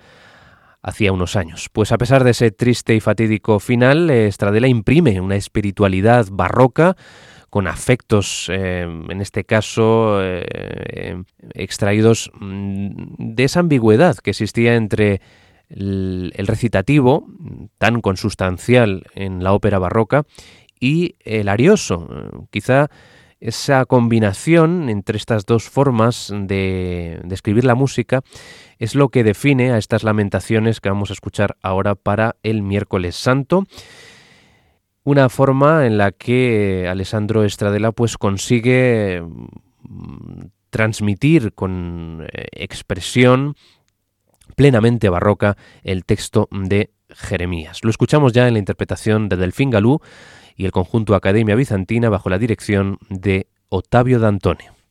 hacía 0.83 1.13
unos 1.13 1.35
años. 1.35 1.69
Pues 1.71 1.91
a 1.91 1.97
pesar 1.97 2.23
de 2.23 2.31
ese 2.31 2.51
triste 2.51 2.93
y 2.93 2.99
fatídico 2.99 3.59
final, 3.59 4.09
Estradela 4.09 4.67
imprime 4.67 5.19
una 5.21 5.37
espiritualidad 5.37 6.27
barroca 6.29 6.95
con 7.53 7.67
afectos, 7.67 8.49
eh, 8.51 8.81
en 8.81 9.21
este 9.21 9.43
caso, 9.43 10.23
eh, 10.23 11.21
extraídos 11.53 12.31
mm, 12.33 13.35
de 13.35 13.43
esa 13.43 13.59
ambigüedad 13.59 14.17
que 14.17 14.31
existía 14.31 14.73
entre 14.73 15.21
el, 15.69 16.33
recitativo, 16.47 17.27
tan 17.77 18.01
consustancial 18.01 19.03
en 19.13 19.43
la 19.43 19.53
ópera 19.53 19.77
barroca, 19.77 20.23
y 20.79 21.13
el 21.19 21.47
arioso. 21.47 22.09
Quizá 22.49 22.89
esa 23.39 23.85
combinación 23.85 24.89
entre 24.89 25.17
estas 25.17 25.45
dos 25.45 25.69
formas 25.69 26.33
de, 26.35 27.21
de, 27.23 27.35
escribir 27.35 27.65
la 27.65 27.75
música 27.75 28.23
es 28.79 28.95
lo 28.95 29.09
que 29.09 29.23
define 29.23 29.73
a 29.73 29.77
estas 29.77 30.01
lamentaciones 30.01 30.81
que 30.81 30.89
vamos 30.89 31.11
a 31.11 31.13
escuchar 31.13 31.55
ahora 31.61 31.93
para 31.93 32.35
el 32.41 32.63
miércoles 32.63 33.15
santo 33.15 33.65
una 35.03 35.29
forma 35.29 35.85
en 35.85 35.97
la 35.97 36.11
que 36.11 36.87
Alessandro 36.89 37.43
Estradela 37.43 37.91
pues 37.91 38.17
consigue 38.17 39.21
mm, 39.81 40.45
transmitir 40.69 41.53
con 41.53 42.25
eh, 42.31 42.47
expresión 42.51 43.55
plenamente 44.55 45.09
barroca 45.09 45.57
el 45.83 46.05
texto 46.05 46.47
de 46.51 46.91
Jeremías. 47.09 47.79
Lo 47.83 47.89
escuchamos 47.89 48.33
ya 48.33 48.47
en 48.47 48.53
la 48.53 48.59
interpretación 48.59 49.29
de 49.29 49.37
Delfín 49.37 49.69
Galú 49.69 49.99
y 50.55 50.65
el 50.65 50.71
conjunto 50.71 51.15
Academia 51.15 51.55
Bizantina 51.55 52.09
bajo 52.09 52.29
la 52.29 52.39
dirección 52.39 52.97
de 53.09 53.47
Ottavio 53.69 54.19
D'Antone. 54.19 54.82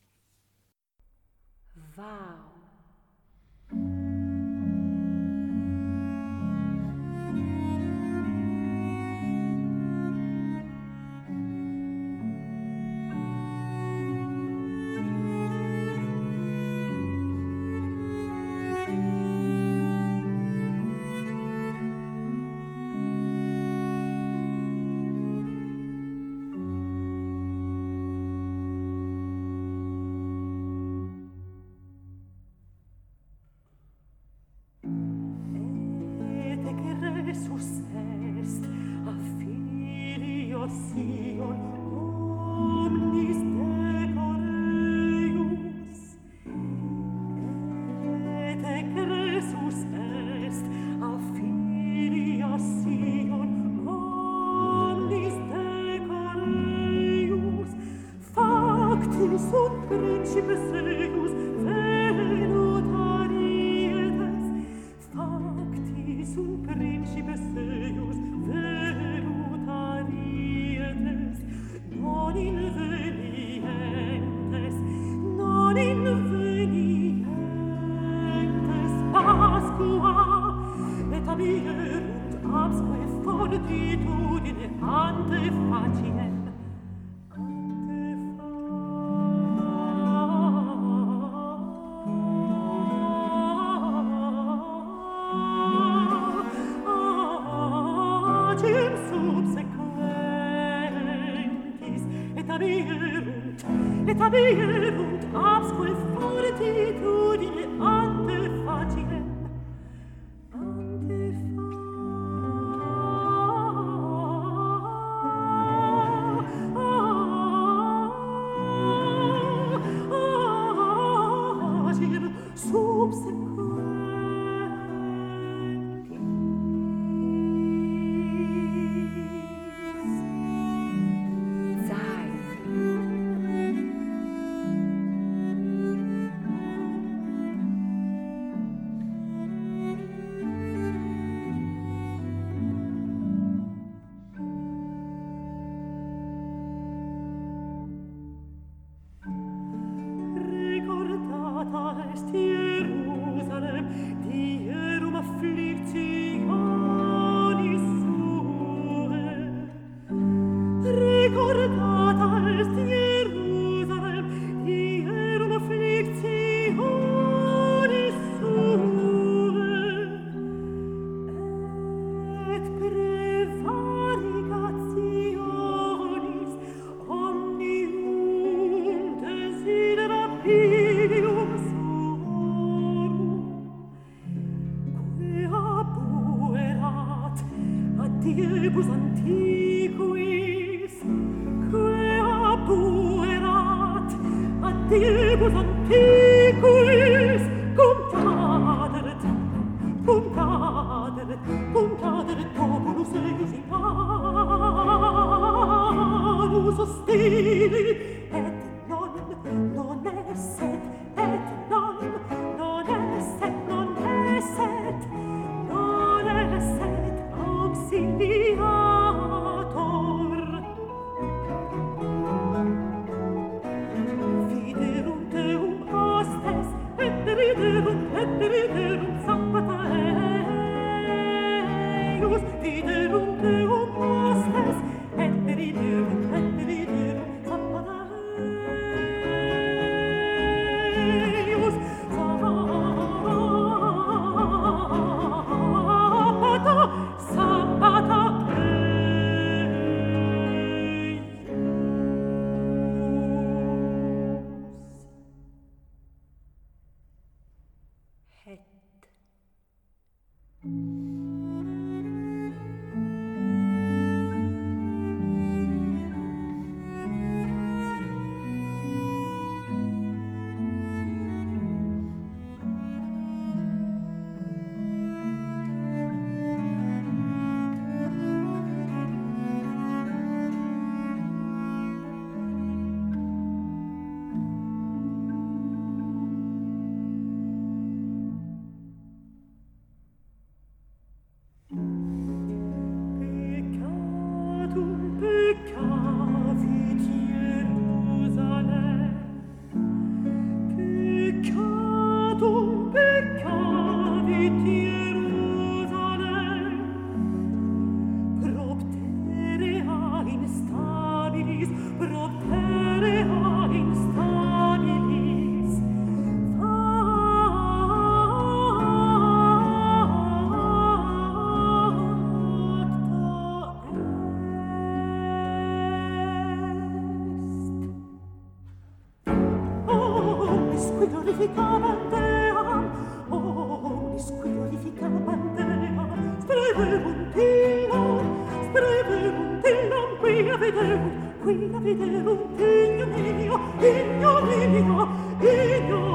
io, 344.79 345.07
io 345.41 346.12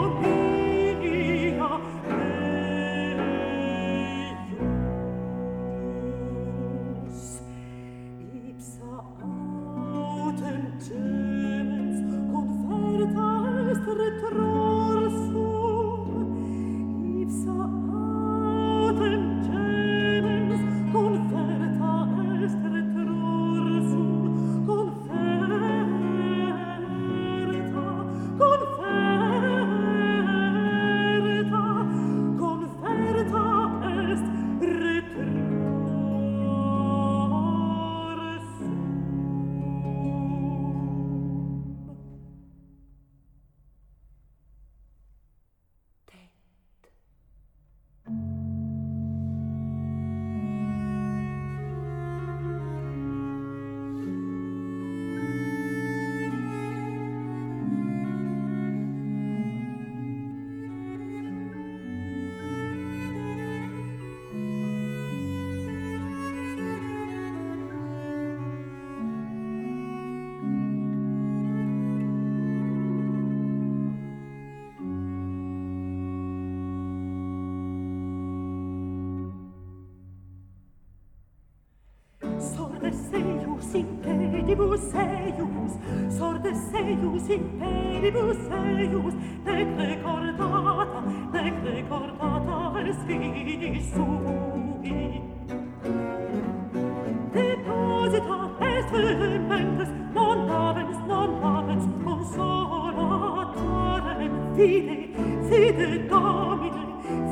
domine, 106.19 106.83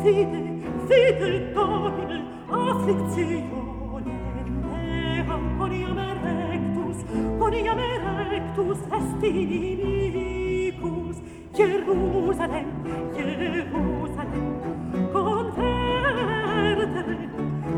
fide, 0.02 0.40
fide 0.88 1.30
domine, 1.54 2.18
afflictione 2.48 4.14
meam, 4.62 5.28
coniam 5.58 5.98
erectus, 5.98 6.98
coniam 7.38 7.78
erectus, 7.78 8.78
est 8.98 9.22
inimicus, 9.24 11.16
Jerusalem, 11.56 12.66
Jerusalem, 13.16 14.46
convertere, 15.12 16.86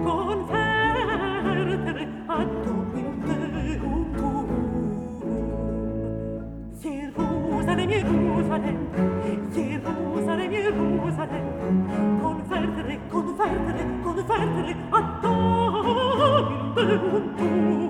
convertere, 0.05 2.05
ad 2.29 2.49
tuum 2.65 2.87
Deum 3.25 4.05
tuum. 4.17 4.47
Jerusalem, 6.83 7.89
Jerusalem, 7.91 8.77
Jerusalem, 9.55 10.48
convertere, 11.19 12.21
convertere, 12.21 13.01
convertere, 13.09 13.85
convertere 14.03 14.77
ad 14.91 15.21
Domine 15.21 16.45
Deum 16.75 17.35
tuum. 17.35 17.88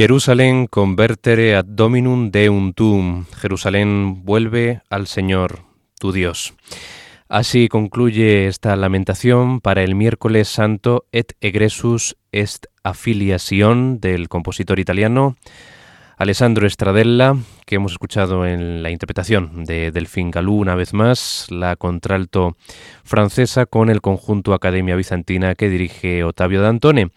Jerusalén 0.00 0.66
convertere 0.66 1.54
ad 1.56 1.66
dominum 1.66 2.30
deum 2.30 2.72
tuum. 2.72 3.26
Jerusalén 3.36 4.24
vuelve 4.24 4.80
al 4.88 5.06
Señor, 5.06 5.58
tu 5.98 6.10
Dios. 6.10 6.54
Así 7.28 7.68
concluye 7.68 8.46
esta 8.46 8.74
lamentación 8.76 9.60
para 9.60 9.82
el 9.82 9.94
miércoles 9.94 10.48
santo 10.48 11.04
et 11.12 11.34
egresus 11.42 12.16
est 12.32 12.64
affiliación 12.82 14.00
del 14.00 14.30
compositor 14.30 14.78
italiano 14.80 15.36
Alessandro 16.16 16.66
Stradella, 16.70 17.36
que 17.66 17.74
hemos 17.74 17.92
escuchado 17.92 18.46
en 18.46 18.82
la 18.82 18.88
interpretación 18.88 19.66
de 19.66 19.90
Delfín 19.90 20.30
Galú 20.30 20.54
una 20.54 20.76
vez 20.76 20.94
más, 20.94 21.46
la 21.50 21.76
contralto 21.76 22.56
francesa 23.04 23.66
con 23.66 23.90
el 23.90 24.00
conjunto 24.00 24.54
Academia 24.54 24.96
Bizantina 24.96 25.54
que 25.56 25.68
dirige 25.68 26.24
Ottavio 26.24 26.62
D'Antone 26.62 27.10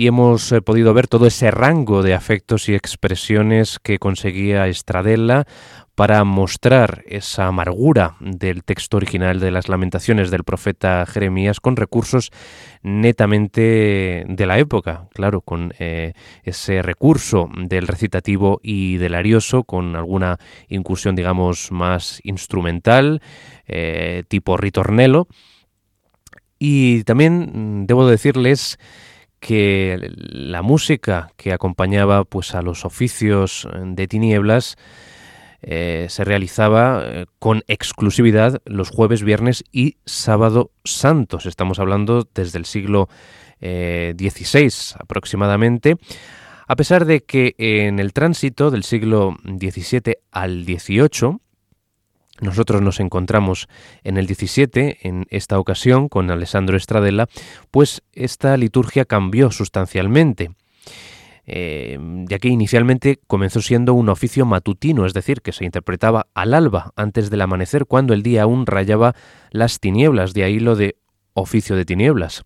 y 0.00 0.06
hemos 0.06 0.50
eh, 0.50 0.62
podido 0.62 0.94
ver 0.94 1.08
todo 1.08 1.26
ese 1.26 1.50
rango 1.50 2.02
de 2.02 2.14
afectos 2.14 2.70
y 2.70 2.74
expresiones 2.74 3.78
que 3.78 3.98
conseguía 3.98 4.66
Estradella 4.66 5.44
para 5.94 6.24
mostrar 6.24 7.04
esa 7.06 7.48
amargura 7.48 8.16
del 8.18 8.64
texto 8.64 8.96
original 8.96 9.40
de 9.40 9.50
las 9.50 9.68
lamentaciones 9.68 10.30
del 10.30 10.42
profeta 10.42 11.04
Jeremías 11.04 11.60
con 11.60 11.76
recursos 11.76 12.30
netamente 12.82 14.24
de 14.26 14.46
la 14.46 14.58
época, 14.58 15.10
claro, 15.12 15.42
con 15.42 15.74
eh, 15.78 16.14
ese 16.44 16.80
recurso 16.80 17.50
del 17.54 17.86
recitativo 17.86 18.58
y 18.62 18.96
del 18.96 19.14
arioso, 19.14 19.64
con 19.64 19.96
alguna 19.96 20.38
incursión, 20.68 21.14
digamos, 21.14 21.72
más 21.72 22.20
instrumental, 22.24 23.20
eh, 23.66 24.22
tipo 24.28 24.56
ritornello. 24.56 25.28
Y 26.58 27.04
también 27.04 27.82
mm, 27.82 27.86
debo 27.86 28.06
decirles 28.06 28.78
que 29.40 29.98
la 30.16 30.62
música 30.62 31.32
que 31.36 31.52
acompañaba 31.52 32.24
pues 32.24 32.54
a 32.54 32.62
los 32.62 32.84
oficios 32.84 33.66
de 33.82 34.06
tinieblas 34.06 34.76
eh, 35.62 36.06
se 36.08 36.24
realizaba 36.24 37.02
eh, 37.04 37.26
con 37.38 37.64
exclusividad 37.66 38.62
los 38.64 38.90
jueves, 38.90 39.22
viernes 39.22 39.64
y 39.72 39.96
sábado 40.04 40.70
santos. 40.84 41.46
Estamos 41.46 41.78
hablando 41.78 42.28
desde 42.34 42.58
el 42.58 42.66
siglo 42.66 43.08
XVI 43.60 44.70
aproximadamente. 44.98 45.98
A 46.66 46.76
pesar 46.76 47.04
de 47.04 47.24
que 47.24 47.56
en 47.58 47.98
el 47.98 48.12
tránsito 48.12 48.70
del 48.70 48.84
siglo 48.84 49.36
XVII 49.44 50.18
al 50.30 50.64
XVIII, 50.64 51.40
nosotros 52.40 52.82
nos 52.82 53.00
encontramos 53.00 53.68
en 54.04 54.16
el 54.16 54.26
17, 54.26 55.06
en 55.08 55.26
esta 55.30 55.58
ocasión, 55.58 56.08
con 56.08 56.30
Alessandro 56.30 56.76
Estradella, 56.76 57.26
pues 57.70 58.02
esta 58.12 58.56
liturgia 58.56 59.04
cambió 59.04 59.50
sustancialmente. 59.50 60.50
Eh, 61.52 61.98
ya 62.28 62.38
que 62.38 62.48
inicialmente 62.48 63.18
comenzó 63.26 63.60
siendo 63.60 63.94
un 63.94 64.08
oficio 64.08 64.46
matutino, 64.46 65.04
es 65.04 65.14
decir, 65.14 65.40
que 65.40 65.52
se 65.52 65.64
interpretaba 65.64 66.28
al 66.32 66.54
alba, 66.54 66.92
antes 66.94 67.28
del 67.28 67.40
amanecer, 67.40 67.86
cuando 67.86 68.14
el 68.14 68.22
día 68.22 68.42
aún 68.42 68.66
rayaba 68.66 69.16
las 69.50 69.80
tinieblas, 69.80 70.32
de 70.32 70.44
ahí 70.44 70.60
lo 70.60 70.76
de 70.76 70.96
oficio 71.34 71.74
de 71.74 71.84
tinieblas. 71.84 72.44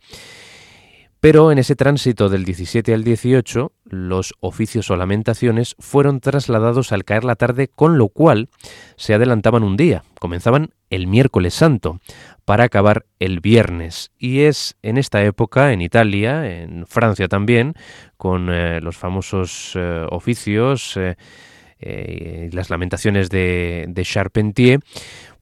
Pero 1.25 1.51
en 1.51 1.57
ese 1.57 1.75
tránsito 1.75 2.29
del 2.29 2.45
17 2.45 2.93
al 2.93 3.03
18, 3.03 3.73
los 3.85 4.35
oficios 4.41 4.91
o 4.91 4.97
lamentaciones 4.97 5.75
fueron 5.79 6.21
trasladados 6.21 6.93
al 6.93 7.07
caer 7.07 7.25
la 7.25 7.35
tarde, 7.35 7.69
con 7.75 7.97
lo 7.97 8.11
cual 8.11 8.51
se 8.97 9.15
adelantaban 9.15 9.63
un 9.63 9.79
día, 9.79 10.05
comenzaban 10.21 10.75
el 10.91 11.07
miércoles 11.07 11.55
santo, 11.55 11.99
para 12.45 12.65
acabar 12.65 13.07
el 13.21 13.41
viernes. 13.41 14.11
Y 14.19 14.41
es 14.41 14.77
en 14.83 14.99
esta 14.99 15.25
época, 15.25 15.73
en 15.73 15.81
Italia, 15.81 16.47
en 16.61 16.87
Francia 16.87 17.27
también, 17.27 17.73
con 18.19 18.51
eh, 18.51 18.83
los 18.83 18.99
famosos 18.99 19.73
eh, 19.77 20.07
oficios, 20.11 20.99
eh, 20.99 22.51
las 22.53 22.69
lamentaciones 22.69 23.31
de, 23.31 23.87
de 23.89 24.05
Charpentier, 24.05 24.81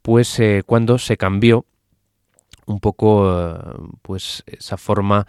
pues 0.01 0.41
cuando 0.65 0.99
se 0.99 1.17
cambió 1.17 1.67
un 2.67 2.79
poco 2.79 3.99
pues 4.03 4.45
esa 4.47 4.77
forma 4.77 5.27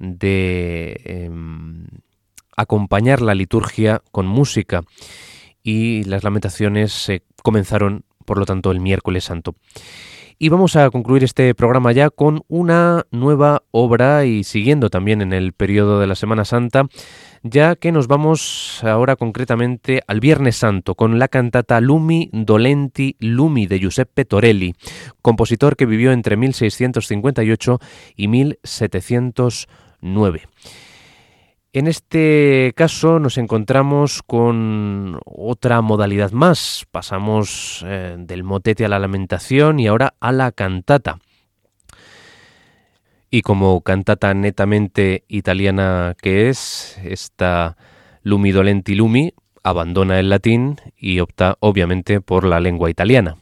de 0.00 1.00
em, 1.04 1.86
acompañar 2.56 3.22
la 3.22 3.34
liturgia 3.34 4.02
con 4.10 4.26
música 4.26 4.82
y 5.62 6.02
las 6.04 6.24
lamentaciones 6.24 6.92
se 6.92 7.22
comenzaron, 7.42 8.04
por 8.24 8.38
lo 8.38 8.46
tanto, 8.46 8.72
el 8.72 8.80
miércoles 8.80 9.24
santo. 9.24 9.54
Y 10.42 10.48
vamos 10.48 10.74
a 10.74 10.88
concluir 10.88 11.22
este 11.22 11.54
programa 11.54 11.92
ya 11.92 12.08
con 12.08 12.44
una 12.48 13.04
nueva 13.10 13.62
obra 13.72 14.24
y 14.24 14.42
siguiendo 14.42 14.88
también 14.88 15.20
en 15.20 15.34
el 15.34 15.52
periodo 15.52 16.00
de 16.00 16.06
la 16.06 16.14
Semana 16.14 16.46
Santa, 16.46 16.86
ya 17.42 17.76
que 17.76 17.92
nos 17.92 18.08
vamos 18.08 18.82
ahora 18.82 19.16
concretamente 19.16 20.00
al 20.06 20.18
Viernes 20.18 20.56
Santo 20.56 20.94
con 20.94 21.18
la 21.18 21.28
cantata 21.28 21.78
Lumi 21.82 22.30
Dolenti 22.32 23.16
Lumi 23.20 23.66
de 23.66 23.80
Giuseppe 23.80 24.24
Torelli, 24.24 24.74
compositor 25.20 25.76
que 25.76 25.84
vivió 25.84 26.10
entre 26.10 26.38
1658 26.38 27.78
y 28.16 28.28
1700 28.28 29.68
9. 30.00 30.42
En 31.72 31.86
este 31.86 32.72
caso 32.74 33.20
nos 33.20 33.38
encontramos 33.38 34.22
con 34.24 35.20
otra 35.24 35.80
modalidad 35.82 36.32
más. 36.32 36.84
Pasamos 36.90 37.84
eh, 37.86 38.16
del 38.18 38.42
motete 38.42 38.84
a 38.84 38.88
la 38.88 38.98
lamentación 38.98 39.78
y 39.78 39.86
ahora 39.86 40.14
a 40.18 40.32
la 40.32 40.50
cantata. 40.50 41.20
Y 43.30 43.42
como 43.42 43.82
cantata 43.82 44.34
netamente 44.34 45.24
italiana 45.28 46.16
que 46.20 46.48
es, 46.48 46.98
esta 47.04 47.76
Lumi 48.24 48.50
Dolenti 48.50 48.96
Lumi 48.96 49.32
abandona 49.62 50.18
el 50.18 50.30
latín 50.30 50.80
y 50.96 51.20
opta 51.20 51.56
obviamente 51.60 52.20
por 52.20 52.44
la 52.44 52.58
lengua 52.58 52.90
italiana. 52.90 53.36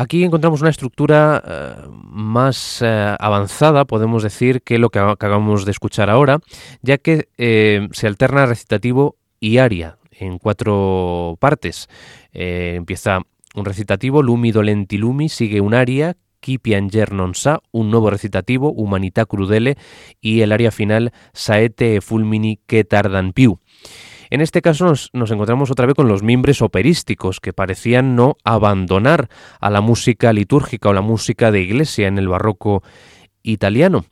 Aquí 0.00 0.24
encontramos 0.24 0.62
una 0.62 0.70
estructura 0.70 1.44
eh, 1.46 1.74
más 1.92 2.80
eh, 2.80 3.16
avanzada, 3.20 3.84
podemos 3.84 4.22
decir, 4.22 4.62
que 4.62 4.78
lo 4.78 4.88
que 4.88 4.98
acabamos 4.98 5.66
de 5.66 5.72
escuchar 5.72 6.08
ahora, 6.08 6.38
ya 6.80 6.96
que 6.96 7.28
eh, 7.36 7.86
se 7.92 8.06
alterna 8.06 8.46
recitativo 8.46 9.18
y 9.40 9.58
aria 9.58 9.98
en 10.10 10.38
cuatro 10.38 11.36
partes. 11.38 11.90
empieza 12.32 13.20
un 13.54 13.66
recitativo, 13.66 14.22
Lumi 14.22 14.52
dolenti 14.52 14.96
lumi, 14.96 15.28
sigue 15.28 15.60
un 15.60 15.74
aria, 15.74 16.16
Chi 16.40 16.58
pianger 16.58 17.12
non 17.12 17.34
sa, 17.34 17.60
un 17.70 17.90
nuevo 17.90 18.08
recitativo, 18.08 18.72
Humanità 18.72 19.26
crudele, 19.26 19.76
y 20.22 20.40
el 20.40 20.52
aria 20.52 20.70
final, 20.70 21.12
Saete 21.34 22.00
fulmini 22.00 22.60
che 22.64 22.84
tardan 22.84 23.32
più. 23.32 23.58
En 24.30 24.40
este 24.40 24.62
caso 24.62 24.86
nos, 24.86 25.10
encontramos 25.12 25.70
otra 25.72 25.86
vez 25.86 25.96
con 25.96 26.06
los 26.06 26.22
mimbres 26.22 26.62
operísticos 26.62 27.40
que 27.40 27.52
parecían 27.52 28.14
no 28.14 28.36
abandonar 28.44 29.28
a 29.60 29.70
la 29.70 29.80
música 29.80 30.32
litúrgica 30.32 30.88
o 30.88 30.92
la 30.92 31.00
música 31.00 31.50
de 31.50 31.60
iglesia 31.60 32.06
en 32.06 32.16
el 32.16 32.28
barroco 32.28 32.84
italiano. 33.42 34.04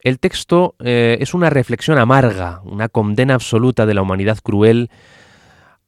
El 0.00 0.20
texto 0.20 0.76
eh, 0.80 1.16
es 1.20 1.32
una 1.32 1.48
reflexión 1.48 1.98
amarga, 1.98 2.60
una 2.64 2.90
condena 2.90 3.34
absoluta 3.34 3.86
de 3.86 3.94
la 3.94 4.02
humanidad 4.02 4.38
cruel 4.42 4.90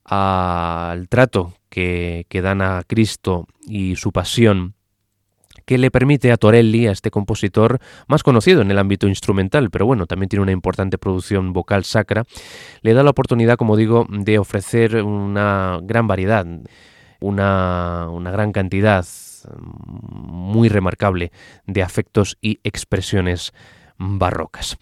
al 0.05 1.09
trato 1.09 1.53
que, 1.69 2.25
que 2.31 2.41
dan 2.41 2.63
a 2.63 2.83
Cristo 2.87 3.47
y 3.67 3.97
su 3.97 4.11
pasión 4.11 4.76
que 5.67 5.79
le 5.79 5.91
permite 5.91 6.33
a 6.33 6.37
Torelli, 6.37 6.87
a 6.87 6.93
este 6.93 7.11
compositor 7.11 7.81
más 8.09 8.23
conocido 8.23 8.63
en 8.63 8.71
el 8.71 8.79
ámbito 8.79 9.09
instrumental, 9.09 9.71
pero 9.71 9.85
bueno, 9.85 10.07
también 10.07 10.29
tiene 10.29 10.43
una 10.45 10.53
importante 10.53 10.97
producción 10.97 11.53
vocal 11.53 11.85
sacra, 11.85 12.25
le 12.83 12.95
da 12.95 13.03
la 13.03 13.11
oportunidad, 13.11 13.57
como 13.57 13.77
digo, 13.77 14.07
de 14.09 14.39
ofrecer 14.39 15.03
una 15.03 15.81
gran 15.83 16.07
variedad, 16.07 16.47
una, 17.21 18.09
una 18.11 18.31
gran 18.31 18.53
cantidad 18.53 19.05
muy 19.51 20.69
remarcable 20.69 21.33
de 21.67 21.83
afectos 21.83 22.39
y 22.41 22.61
expresiones 22.65 23.53
barrocas. 23.99 24.79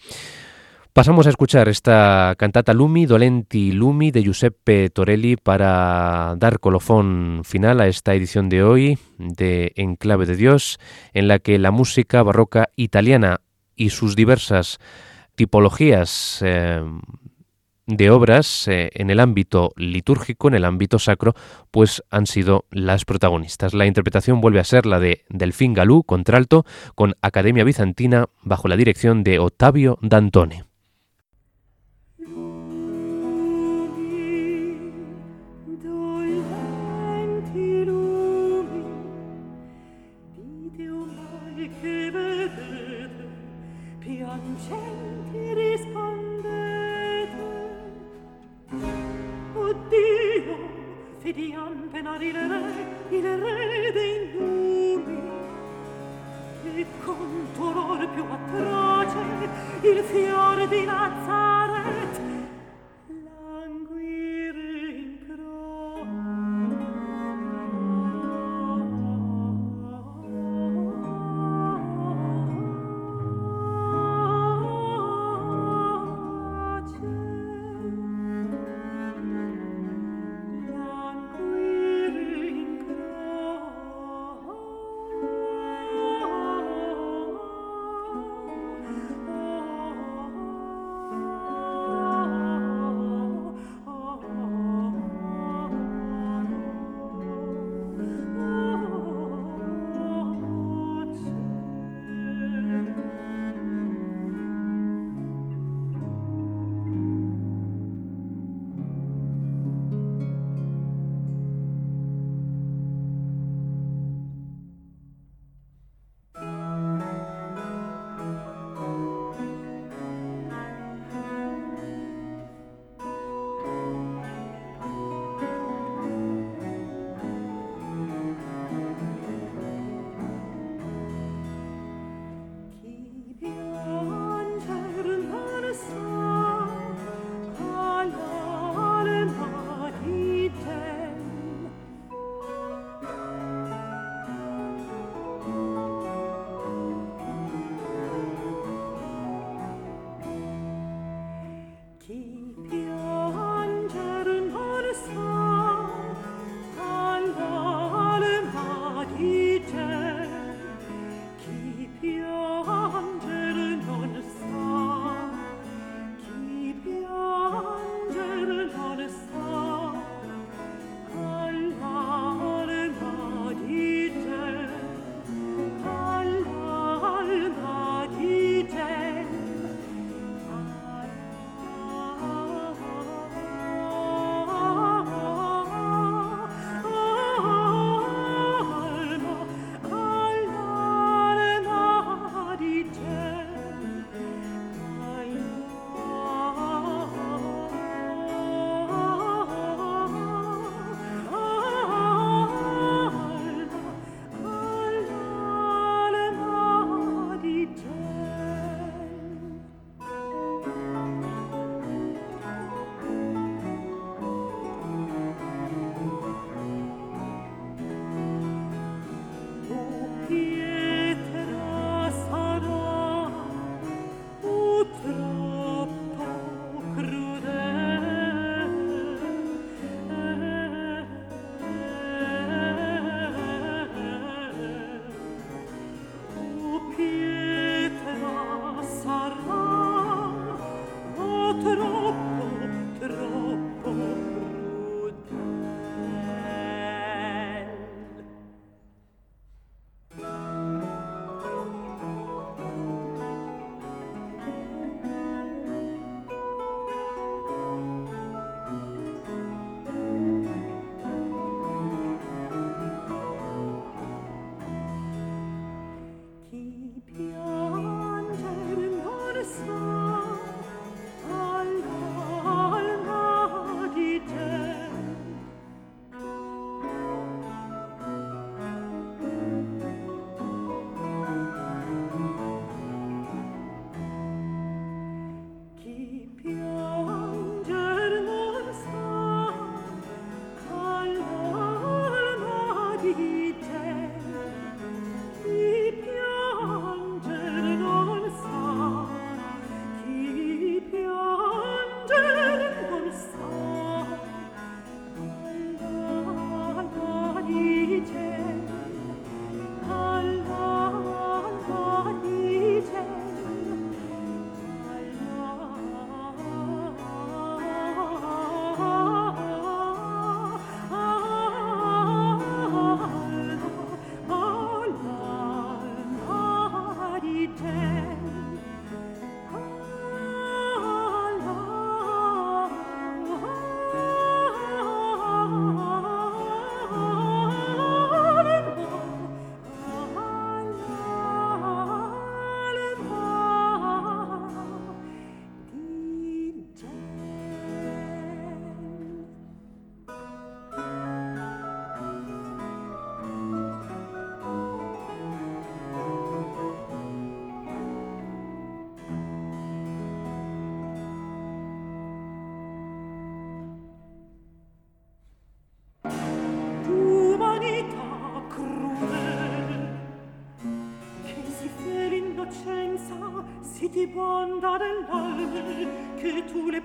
Pasamos 0.95 1.27
a 1.27 1.29
escuchar 1.29 1.67
esta 1.67 2.35
cantata 2.37 2.73
Lumi, 2.73 3.05
Dolenti 3.05 3.73
Lumi 3.73 4.11
de 4.11 4.23
Giuseppe 4.23 4.89
Torelli 4.89 5.35
para 5.35 6.35
dar 6.37 6.61
colofón 6.61 7.41
final 7.43 7.81
a 7.81 7.87
esta 7.87 8.13
edición 8.13 8.47
de 8.47 8.63
hoy 8.63 8.97
de 9.17 9.73
Enclave 9.75 10.25
de 10.25 10.37
Dios, 10.37 10.79
en 11.11 11.27
la 11.27 11.39
que 11.39 11.59
la 11.59 11.71
música 11.71 12.23
barroca 12.23 12.69
italiana 12.77 13.41
y 13.75 13.89
sus 13.89 14.15
diversas 14.15 14.77
tipologías 15.35 16.39
eh, 16.41 16.81
de 17.87 18.09
obras 18.09 18.65
eh, 18.69 18.89
en 18.93 19.09
el 19.09 19.19
ámbito 19.19 19.73
litúrgico, 19.75 20.47
en 20.47 20.53
el 20.53 20.63
ámbito 20.63 20.97
sacro, 20.97 21.33
pues 21.71 22.03
han 22.09 22.25
sido 22.25 22.67
las 22.71 23.03
protagonistas. 23.03 23.73
La 23.73 23.85
interpretación 23.85 24.39
vuelve 24.39 24.61
a 24.61 24.63
ser 24.63 24.85
la 24.85 25.01
de 25.01 25.25
Delfín 25.27 25.73
Galú, 25.73 26.03
contralto, 26.03 26.65
con 26.95 27.15
Academia 27.21 27.65
Bizantina, 27.65 28.27
bajo 28.43 28.69
la 28.69 28.77
dirección 28.77 29.25
de 29.25 29.39
Ottavio 29.39 29.99
Dantone. 30.01 30.63
İl 59.87 60.03
fiore 60.03 60.67
di 60.67 60.83
Nazaret 60.83 61.44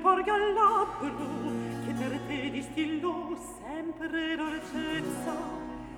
che 0.00 0.06
porga 0.06 0.32
al 0.32 0.52
labbro 0.54 1.10
che 1.84 1.92
per 1.92 2.18
te 2.26 2.50
distillo 2.50 3.36
sempre 3.60 4.34
dolcezza 4.36 5.34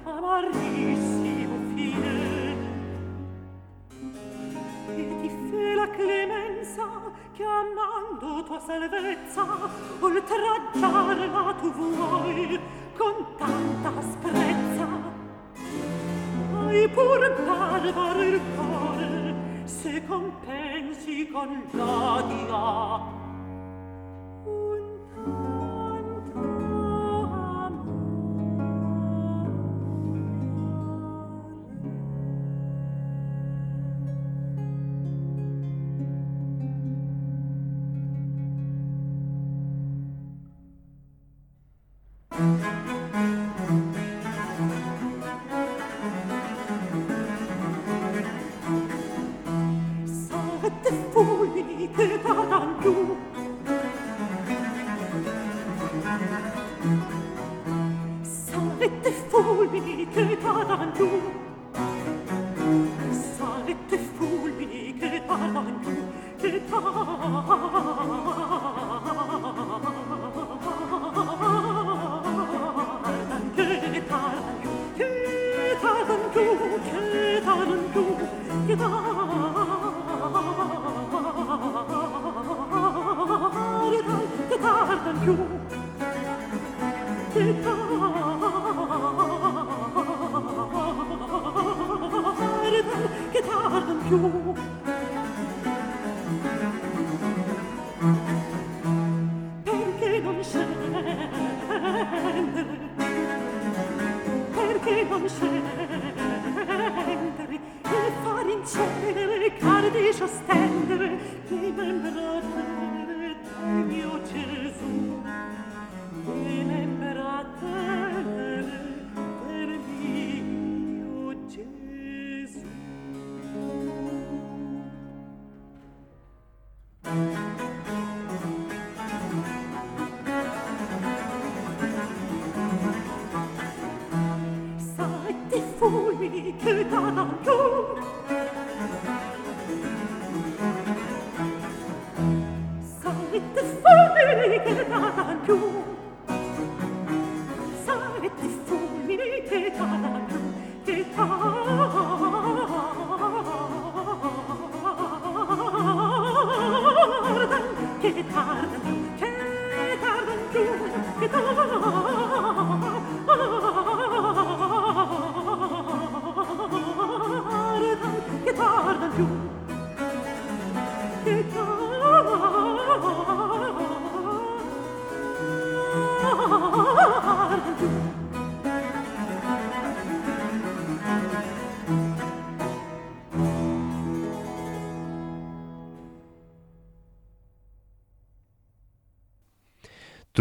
amarissimo 0.02 1.56
fine. 1.74 2.56
E 4.96 5.16
ti 5.20 5.30
fe 5.50 5.74
la 5.74 5.88
clemenza 5.90 6.88
chiamando 7.32 8.42
tua 8.44 8.58
salvezza 8.60 9.44
oltraggiarla 10.00 11.54
tu 11.60 11.72
vuoi 11.72 12.60
con 12.96 13.14
tanta 13.38 13.92
asprezza. 13.98 14.88
Hai 16.56 16.88
pur 16.88 17.34
barbaro 17.46 18.22
il 18.22 18.40
cuore 18.56 19.34
se 19.64 20.04
compensi 20.06 21.28
con 21.30 21.62
l'odio 21.70 23.01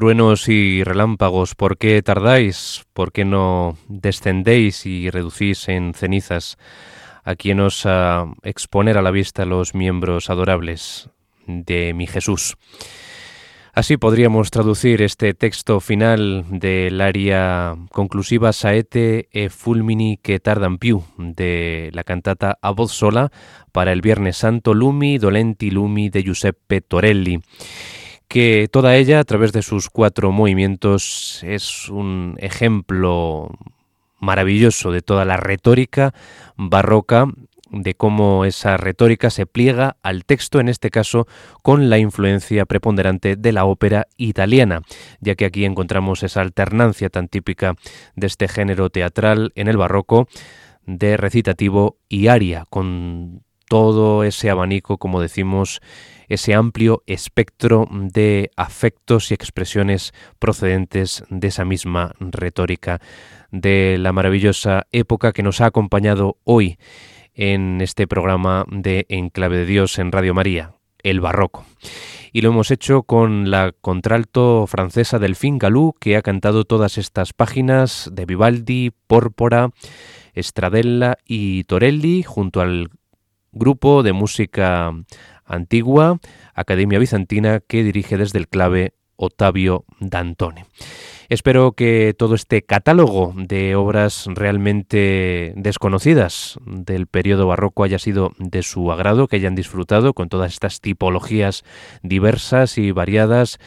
Truenos 0.02 0.50
y 0.50 0.84
relámpagos, 0.84 1.54
¿por 1.54 1.78
qué 1.78 2.02
tardáis? 2.02 2.86
¿Por 2.92 3.12
qué 3.12 3.24
no 3.24 3.78
descendéis 3.88 4.88
y 4.88 5.12
reducís 5.12 5.70
en 5.70 5.94
cenizas 5.94 6.58
a 7.24 7.36
quien 7.36 7.60
os 7.60 7.86
a 7.86 8.26
exponer 8.42 8.98
a 8.98 9.04
la 9.04 9.12
vista 9.12 9.46
los 9.46 9.76
miembros 9.76 10.32
adorables 10.32 11.12
de 11.46 11.94
mi 11.94 12.08
Jesús? 12.08 12.58
Así 13.74 13.98
podríamos 13.98 14.50
traducir 14.50 15.04
este 15.04 15.36
texto 15.36 15.80
final 15.80 16.46
del 16.50 17.00
aria 17.00 17.76
conclusiva 17.92 18.54
Saete 18.54 19.30
e 19.32 19.50
fulmini 19.50 20.18
que 20.18 20.40
tardan 20.40 20.80
più 20.80 21.06
de 21.20 21.92
la 21.94 22.04
cantata 22.04 22.58
a 22.60 22.72
voz 22.72 22.92
sola 22.92 23.30
para 23.72 23.94
el 23.94 24.02
Viernes 24.02 24.38
Santo 24.38 24.74
Lumi 24.74 25.20
Dolenti 25.20 25.70
Lumi 25.70 26.10
de 26.10 26.24
Giuseppe 26.24 26.82
Torelli 26.82 27.40
que 28.32 28.70
toda 28.72 28.96
ella, 28.96 29.20
a 29.20 29.26
través 29.26 29.52
de 29.52 29.62
sus 29.62 29.90
cuatro 29.90 30.32
movimientos, 30.32 31.44
es 31.44 31.90
un 31.90 32.38
ejemplo 32.40 33.52
maravilloso 34.22 34.94
de 34.94 35.02
toda 35.02 35.26
la 35.26 35.36
retórica 35.36 36.14
barroca, 36.56 37.26
de 37.72 37.94
cómo 37.94 38.46
esa 38.46 38.78
retórica 38.78 39.32
se 39.32 39.46
pliega 39.46 39.98
al 40.02 40.24
texto, 40.24 40.62
en 40.62 40.70
este 40.70 40.92
caso 40.92 41.28
con 41.62 41.90
la 41.90 41.98
influencia 41.98 42.66
preponderante 42.66 43.36
de 43.36 43.52
la 43.52 43.66
ópera 43.66 44.08
italiana, 44.16 44.82
ya 45.20 45.36
que 45.36 45.44
aquí 45.44 45.66
encontramos 45.66 46.24
esa 46.24 46.40
alternancia 46.40 47.10
tan 47.10 47.28
típica 47.28 47.76
de 48.16 48.28
este 48.28 48.48
género 48.48 48.90
teatral 48.90 49.52
en 49.56 49.68
el 49.68 49.76
barroco 49.76 50.30
de 50.86 51.18
recitativo 51.18 51.98
y 52.08 52.28
aria, 52.28 52.66
con 52.70 53.44
todo 53.68 54.24
ese 54.24 54.50
abanico, 54.50 54.98
como 54.98 55.22
decimos, 55.22 55.82
ese 56.34 56.54
amplio 56.54 57.04
espectro 57.08 57.88
de 57.92 58.52
afectos 58.56 59.32
y 59.32 59.34
expresiones 59.34 60.14
procedentes 60.40 61.24
de 61.30 61.48
esa 61.50 61.66
misma 61.66 62.14
retórica 62.20 63.02
de 63.52 63.98
la 64.00 64.14
maravillosa 64.14 64.88
época 64.94 65.34
que 65.34 65.44
nos 65.44 65.60
ha 65.60 65.66
acompañado 65.66 66.38
hoy 66.46 66.78
en 67.34 67.82
este 67.82 68.08
programa 68.08 68.66
de 68.70 69.06
Enclave 69.10 69.58
de 69.58 69.66
Dios 69.66 70.00
en 70.00 70.14
Radio 70.14 70.34
María, 70.34 70.76
el 71.04 71.20
barroco. 71.20 71.66
Y 72.32 72.42
lo 72.42 72.50
hemos 72.50 72.72
hecho 72.72 73.04
con 73.04 73.52
la 73.52 73.74
contralto 73.82 74.66
francesa 74.68 75.20
Delphine 75.20 75.58
Galú, 75.60 75.94
que 76.00 76.16
ha 76.16 76.22
cantado 76.22 76.64
todas 76.64 76.98
estas 76.98 77.34
páginas 77.34 78.10
de 78.14 78.26
Vivaldi, 78.26 78.92
Pórpora, 79.08 79.72
Stradella 80.38 81.18
y 81.26 81.66
Torelli, 81.66 82.24
junto 82.24 82.62
al 82.62 82.90
grupo 83.52 84.02
de 84.02 84.14
música 84.14 84.94
antigua 85.52 86.20
Academia 86.54 87.00
Bizantina 87.00 87.60
que 87.60 87.84
dirige 87.84 88.18
desde 88.18 88.40
el 88.40 88.48
clave 88.48 88.94
Otavio 89.16 89.86
Dantone. 90.00 90.66
Espero 91.30 91.72
que 91.74 92.14
todo 92.18 92.36
este 92.36 92.64
catálogo 92.64 93.34
de 93.38 93.76
obras 93.76 94.26
realmente 94.28 95.54
desconocidas 95.56 96.60
del 96.66 97.08
periodo 97.08 97.48
barroco 97.48 97.86
haya 97.86 98.00
sido 98.00 98.34
de 98.38 98.64
su 98.64 98.92
agrado, 98.92 99.28
que 99.28 99.38
hayan 99.38 99.56
disfrutado 99.56 100.14
con 100.14 100.28
todas 100.28 100.52
estas 100.52 100.82
tipologías 100.82 101.64
diversas 102.04 102.78
y 102.78 102.92
variadas 102.92 103.60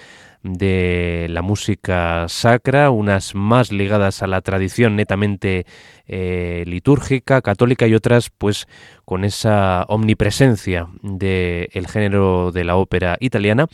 de 0.44 1.26
la 1.30 1.42
música 1.42 2.26
sacra, 2.28 2.90
unas 2.90 3.34
más 3.34 3.72
ligadas 3.72 4.22
a 4.22 4.26
la 4.26 4.42
tradición 4.42 4.94
netamente 4.94 5.66
eh, 6.06 6.64
litúrgica, 6.66 7.40
católica 7.40 7.86
y 7.86 7.94
otras 7.94 8.30
pues 8.30 8.68
con 9.06 9.24
esa 9.24 9.84
omnipresencia 9.88 10.88
del 11.02 11.86
género 11.88 12.52
de 12.52 12.64
la 12.64 12.76
ópera 12.76 13.16
italiana. 13.20 13.66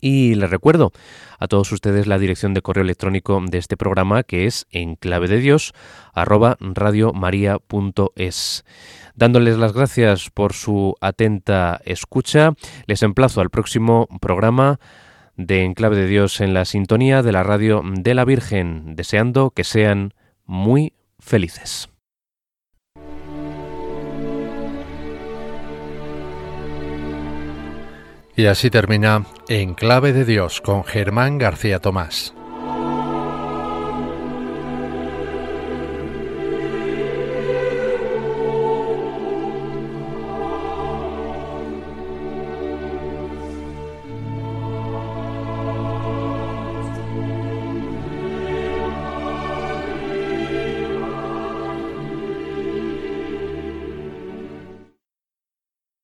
Y 0.00 0.34
les 0.34 0.50
recuerdo 0.50 0.92
a 1.38 1.48
todos 1.48 1.72
ustedes 1.72 2.06
la 2.06 2.18
dirección 2.18 2.52
de 2.52 2.62
correo 2.62 2.84
electrónico 2.84 3.42
de 3.46 3.58
este 3.58 3.76
programa 3.76 4.24
que 4.24 4.46
es 4.46 4.66
en 4.70 4.96
clave 4.96 5.28
de 5.28 5.38
Dios 5.38 5.72
arroba 6.12 6.56
radiomaria.es. 6.60 8.64
Dándoles 9.14 9.56
las 9.56 9.72
gracias 9.72 10.30
por 10.30 10.52
su 10.52 10.94
atenta 11.00 11.80
escucha, 11.84 12.52
les 12.86 13.02
emplazo 13.02 13.40
al 13.40 13.50
próximo 13.50 14.08
programa 14.20 14.78
de 15.36 15.64
Enclave 15.64 15.96
de 15.96 16.06
Dios 16.06 16.40
en 16.40 16.54
la 16.54 16.64
sintonía 16.64 17.22
de 17.22 17.32
la 17.32 17.42
radio 17.42 17.82
de 17.84 18.14
la 18.14 18.24
Virgen, 18.24 18.96
deseando 18.96 19.50
que 19.50 19.64
sean 19.64 20.14
muy 20.44 20.94
felices. 21.18 21.88
Y 28.36 28.46
así 28.46 28.68
termina 28.68 29.24
Enclave 29.48 30.12
de 30.12 30.26
Dios 30.26 30.60
con 30.60 30.84
Germán 30.84 31.38
García 31.38 31.80
Tomás. 31.80 32.35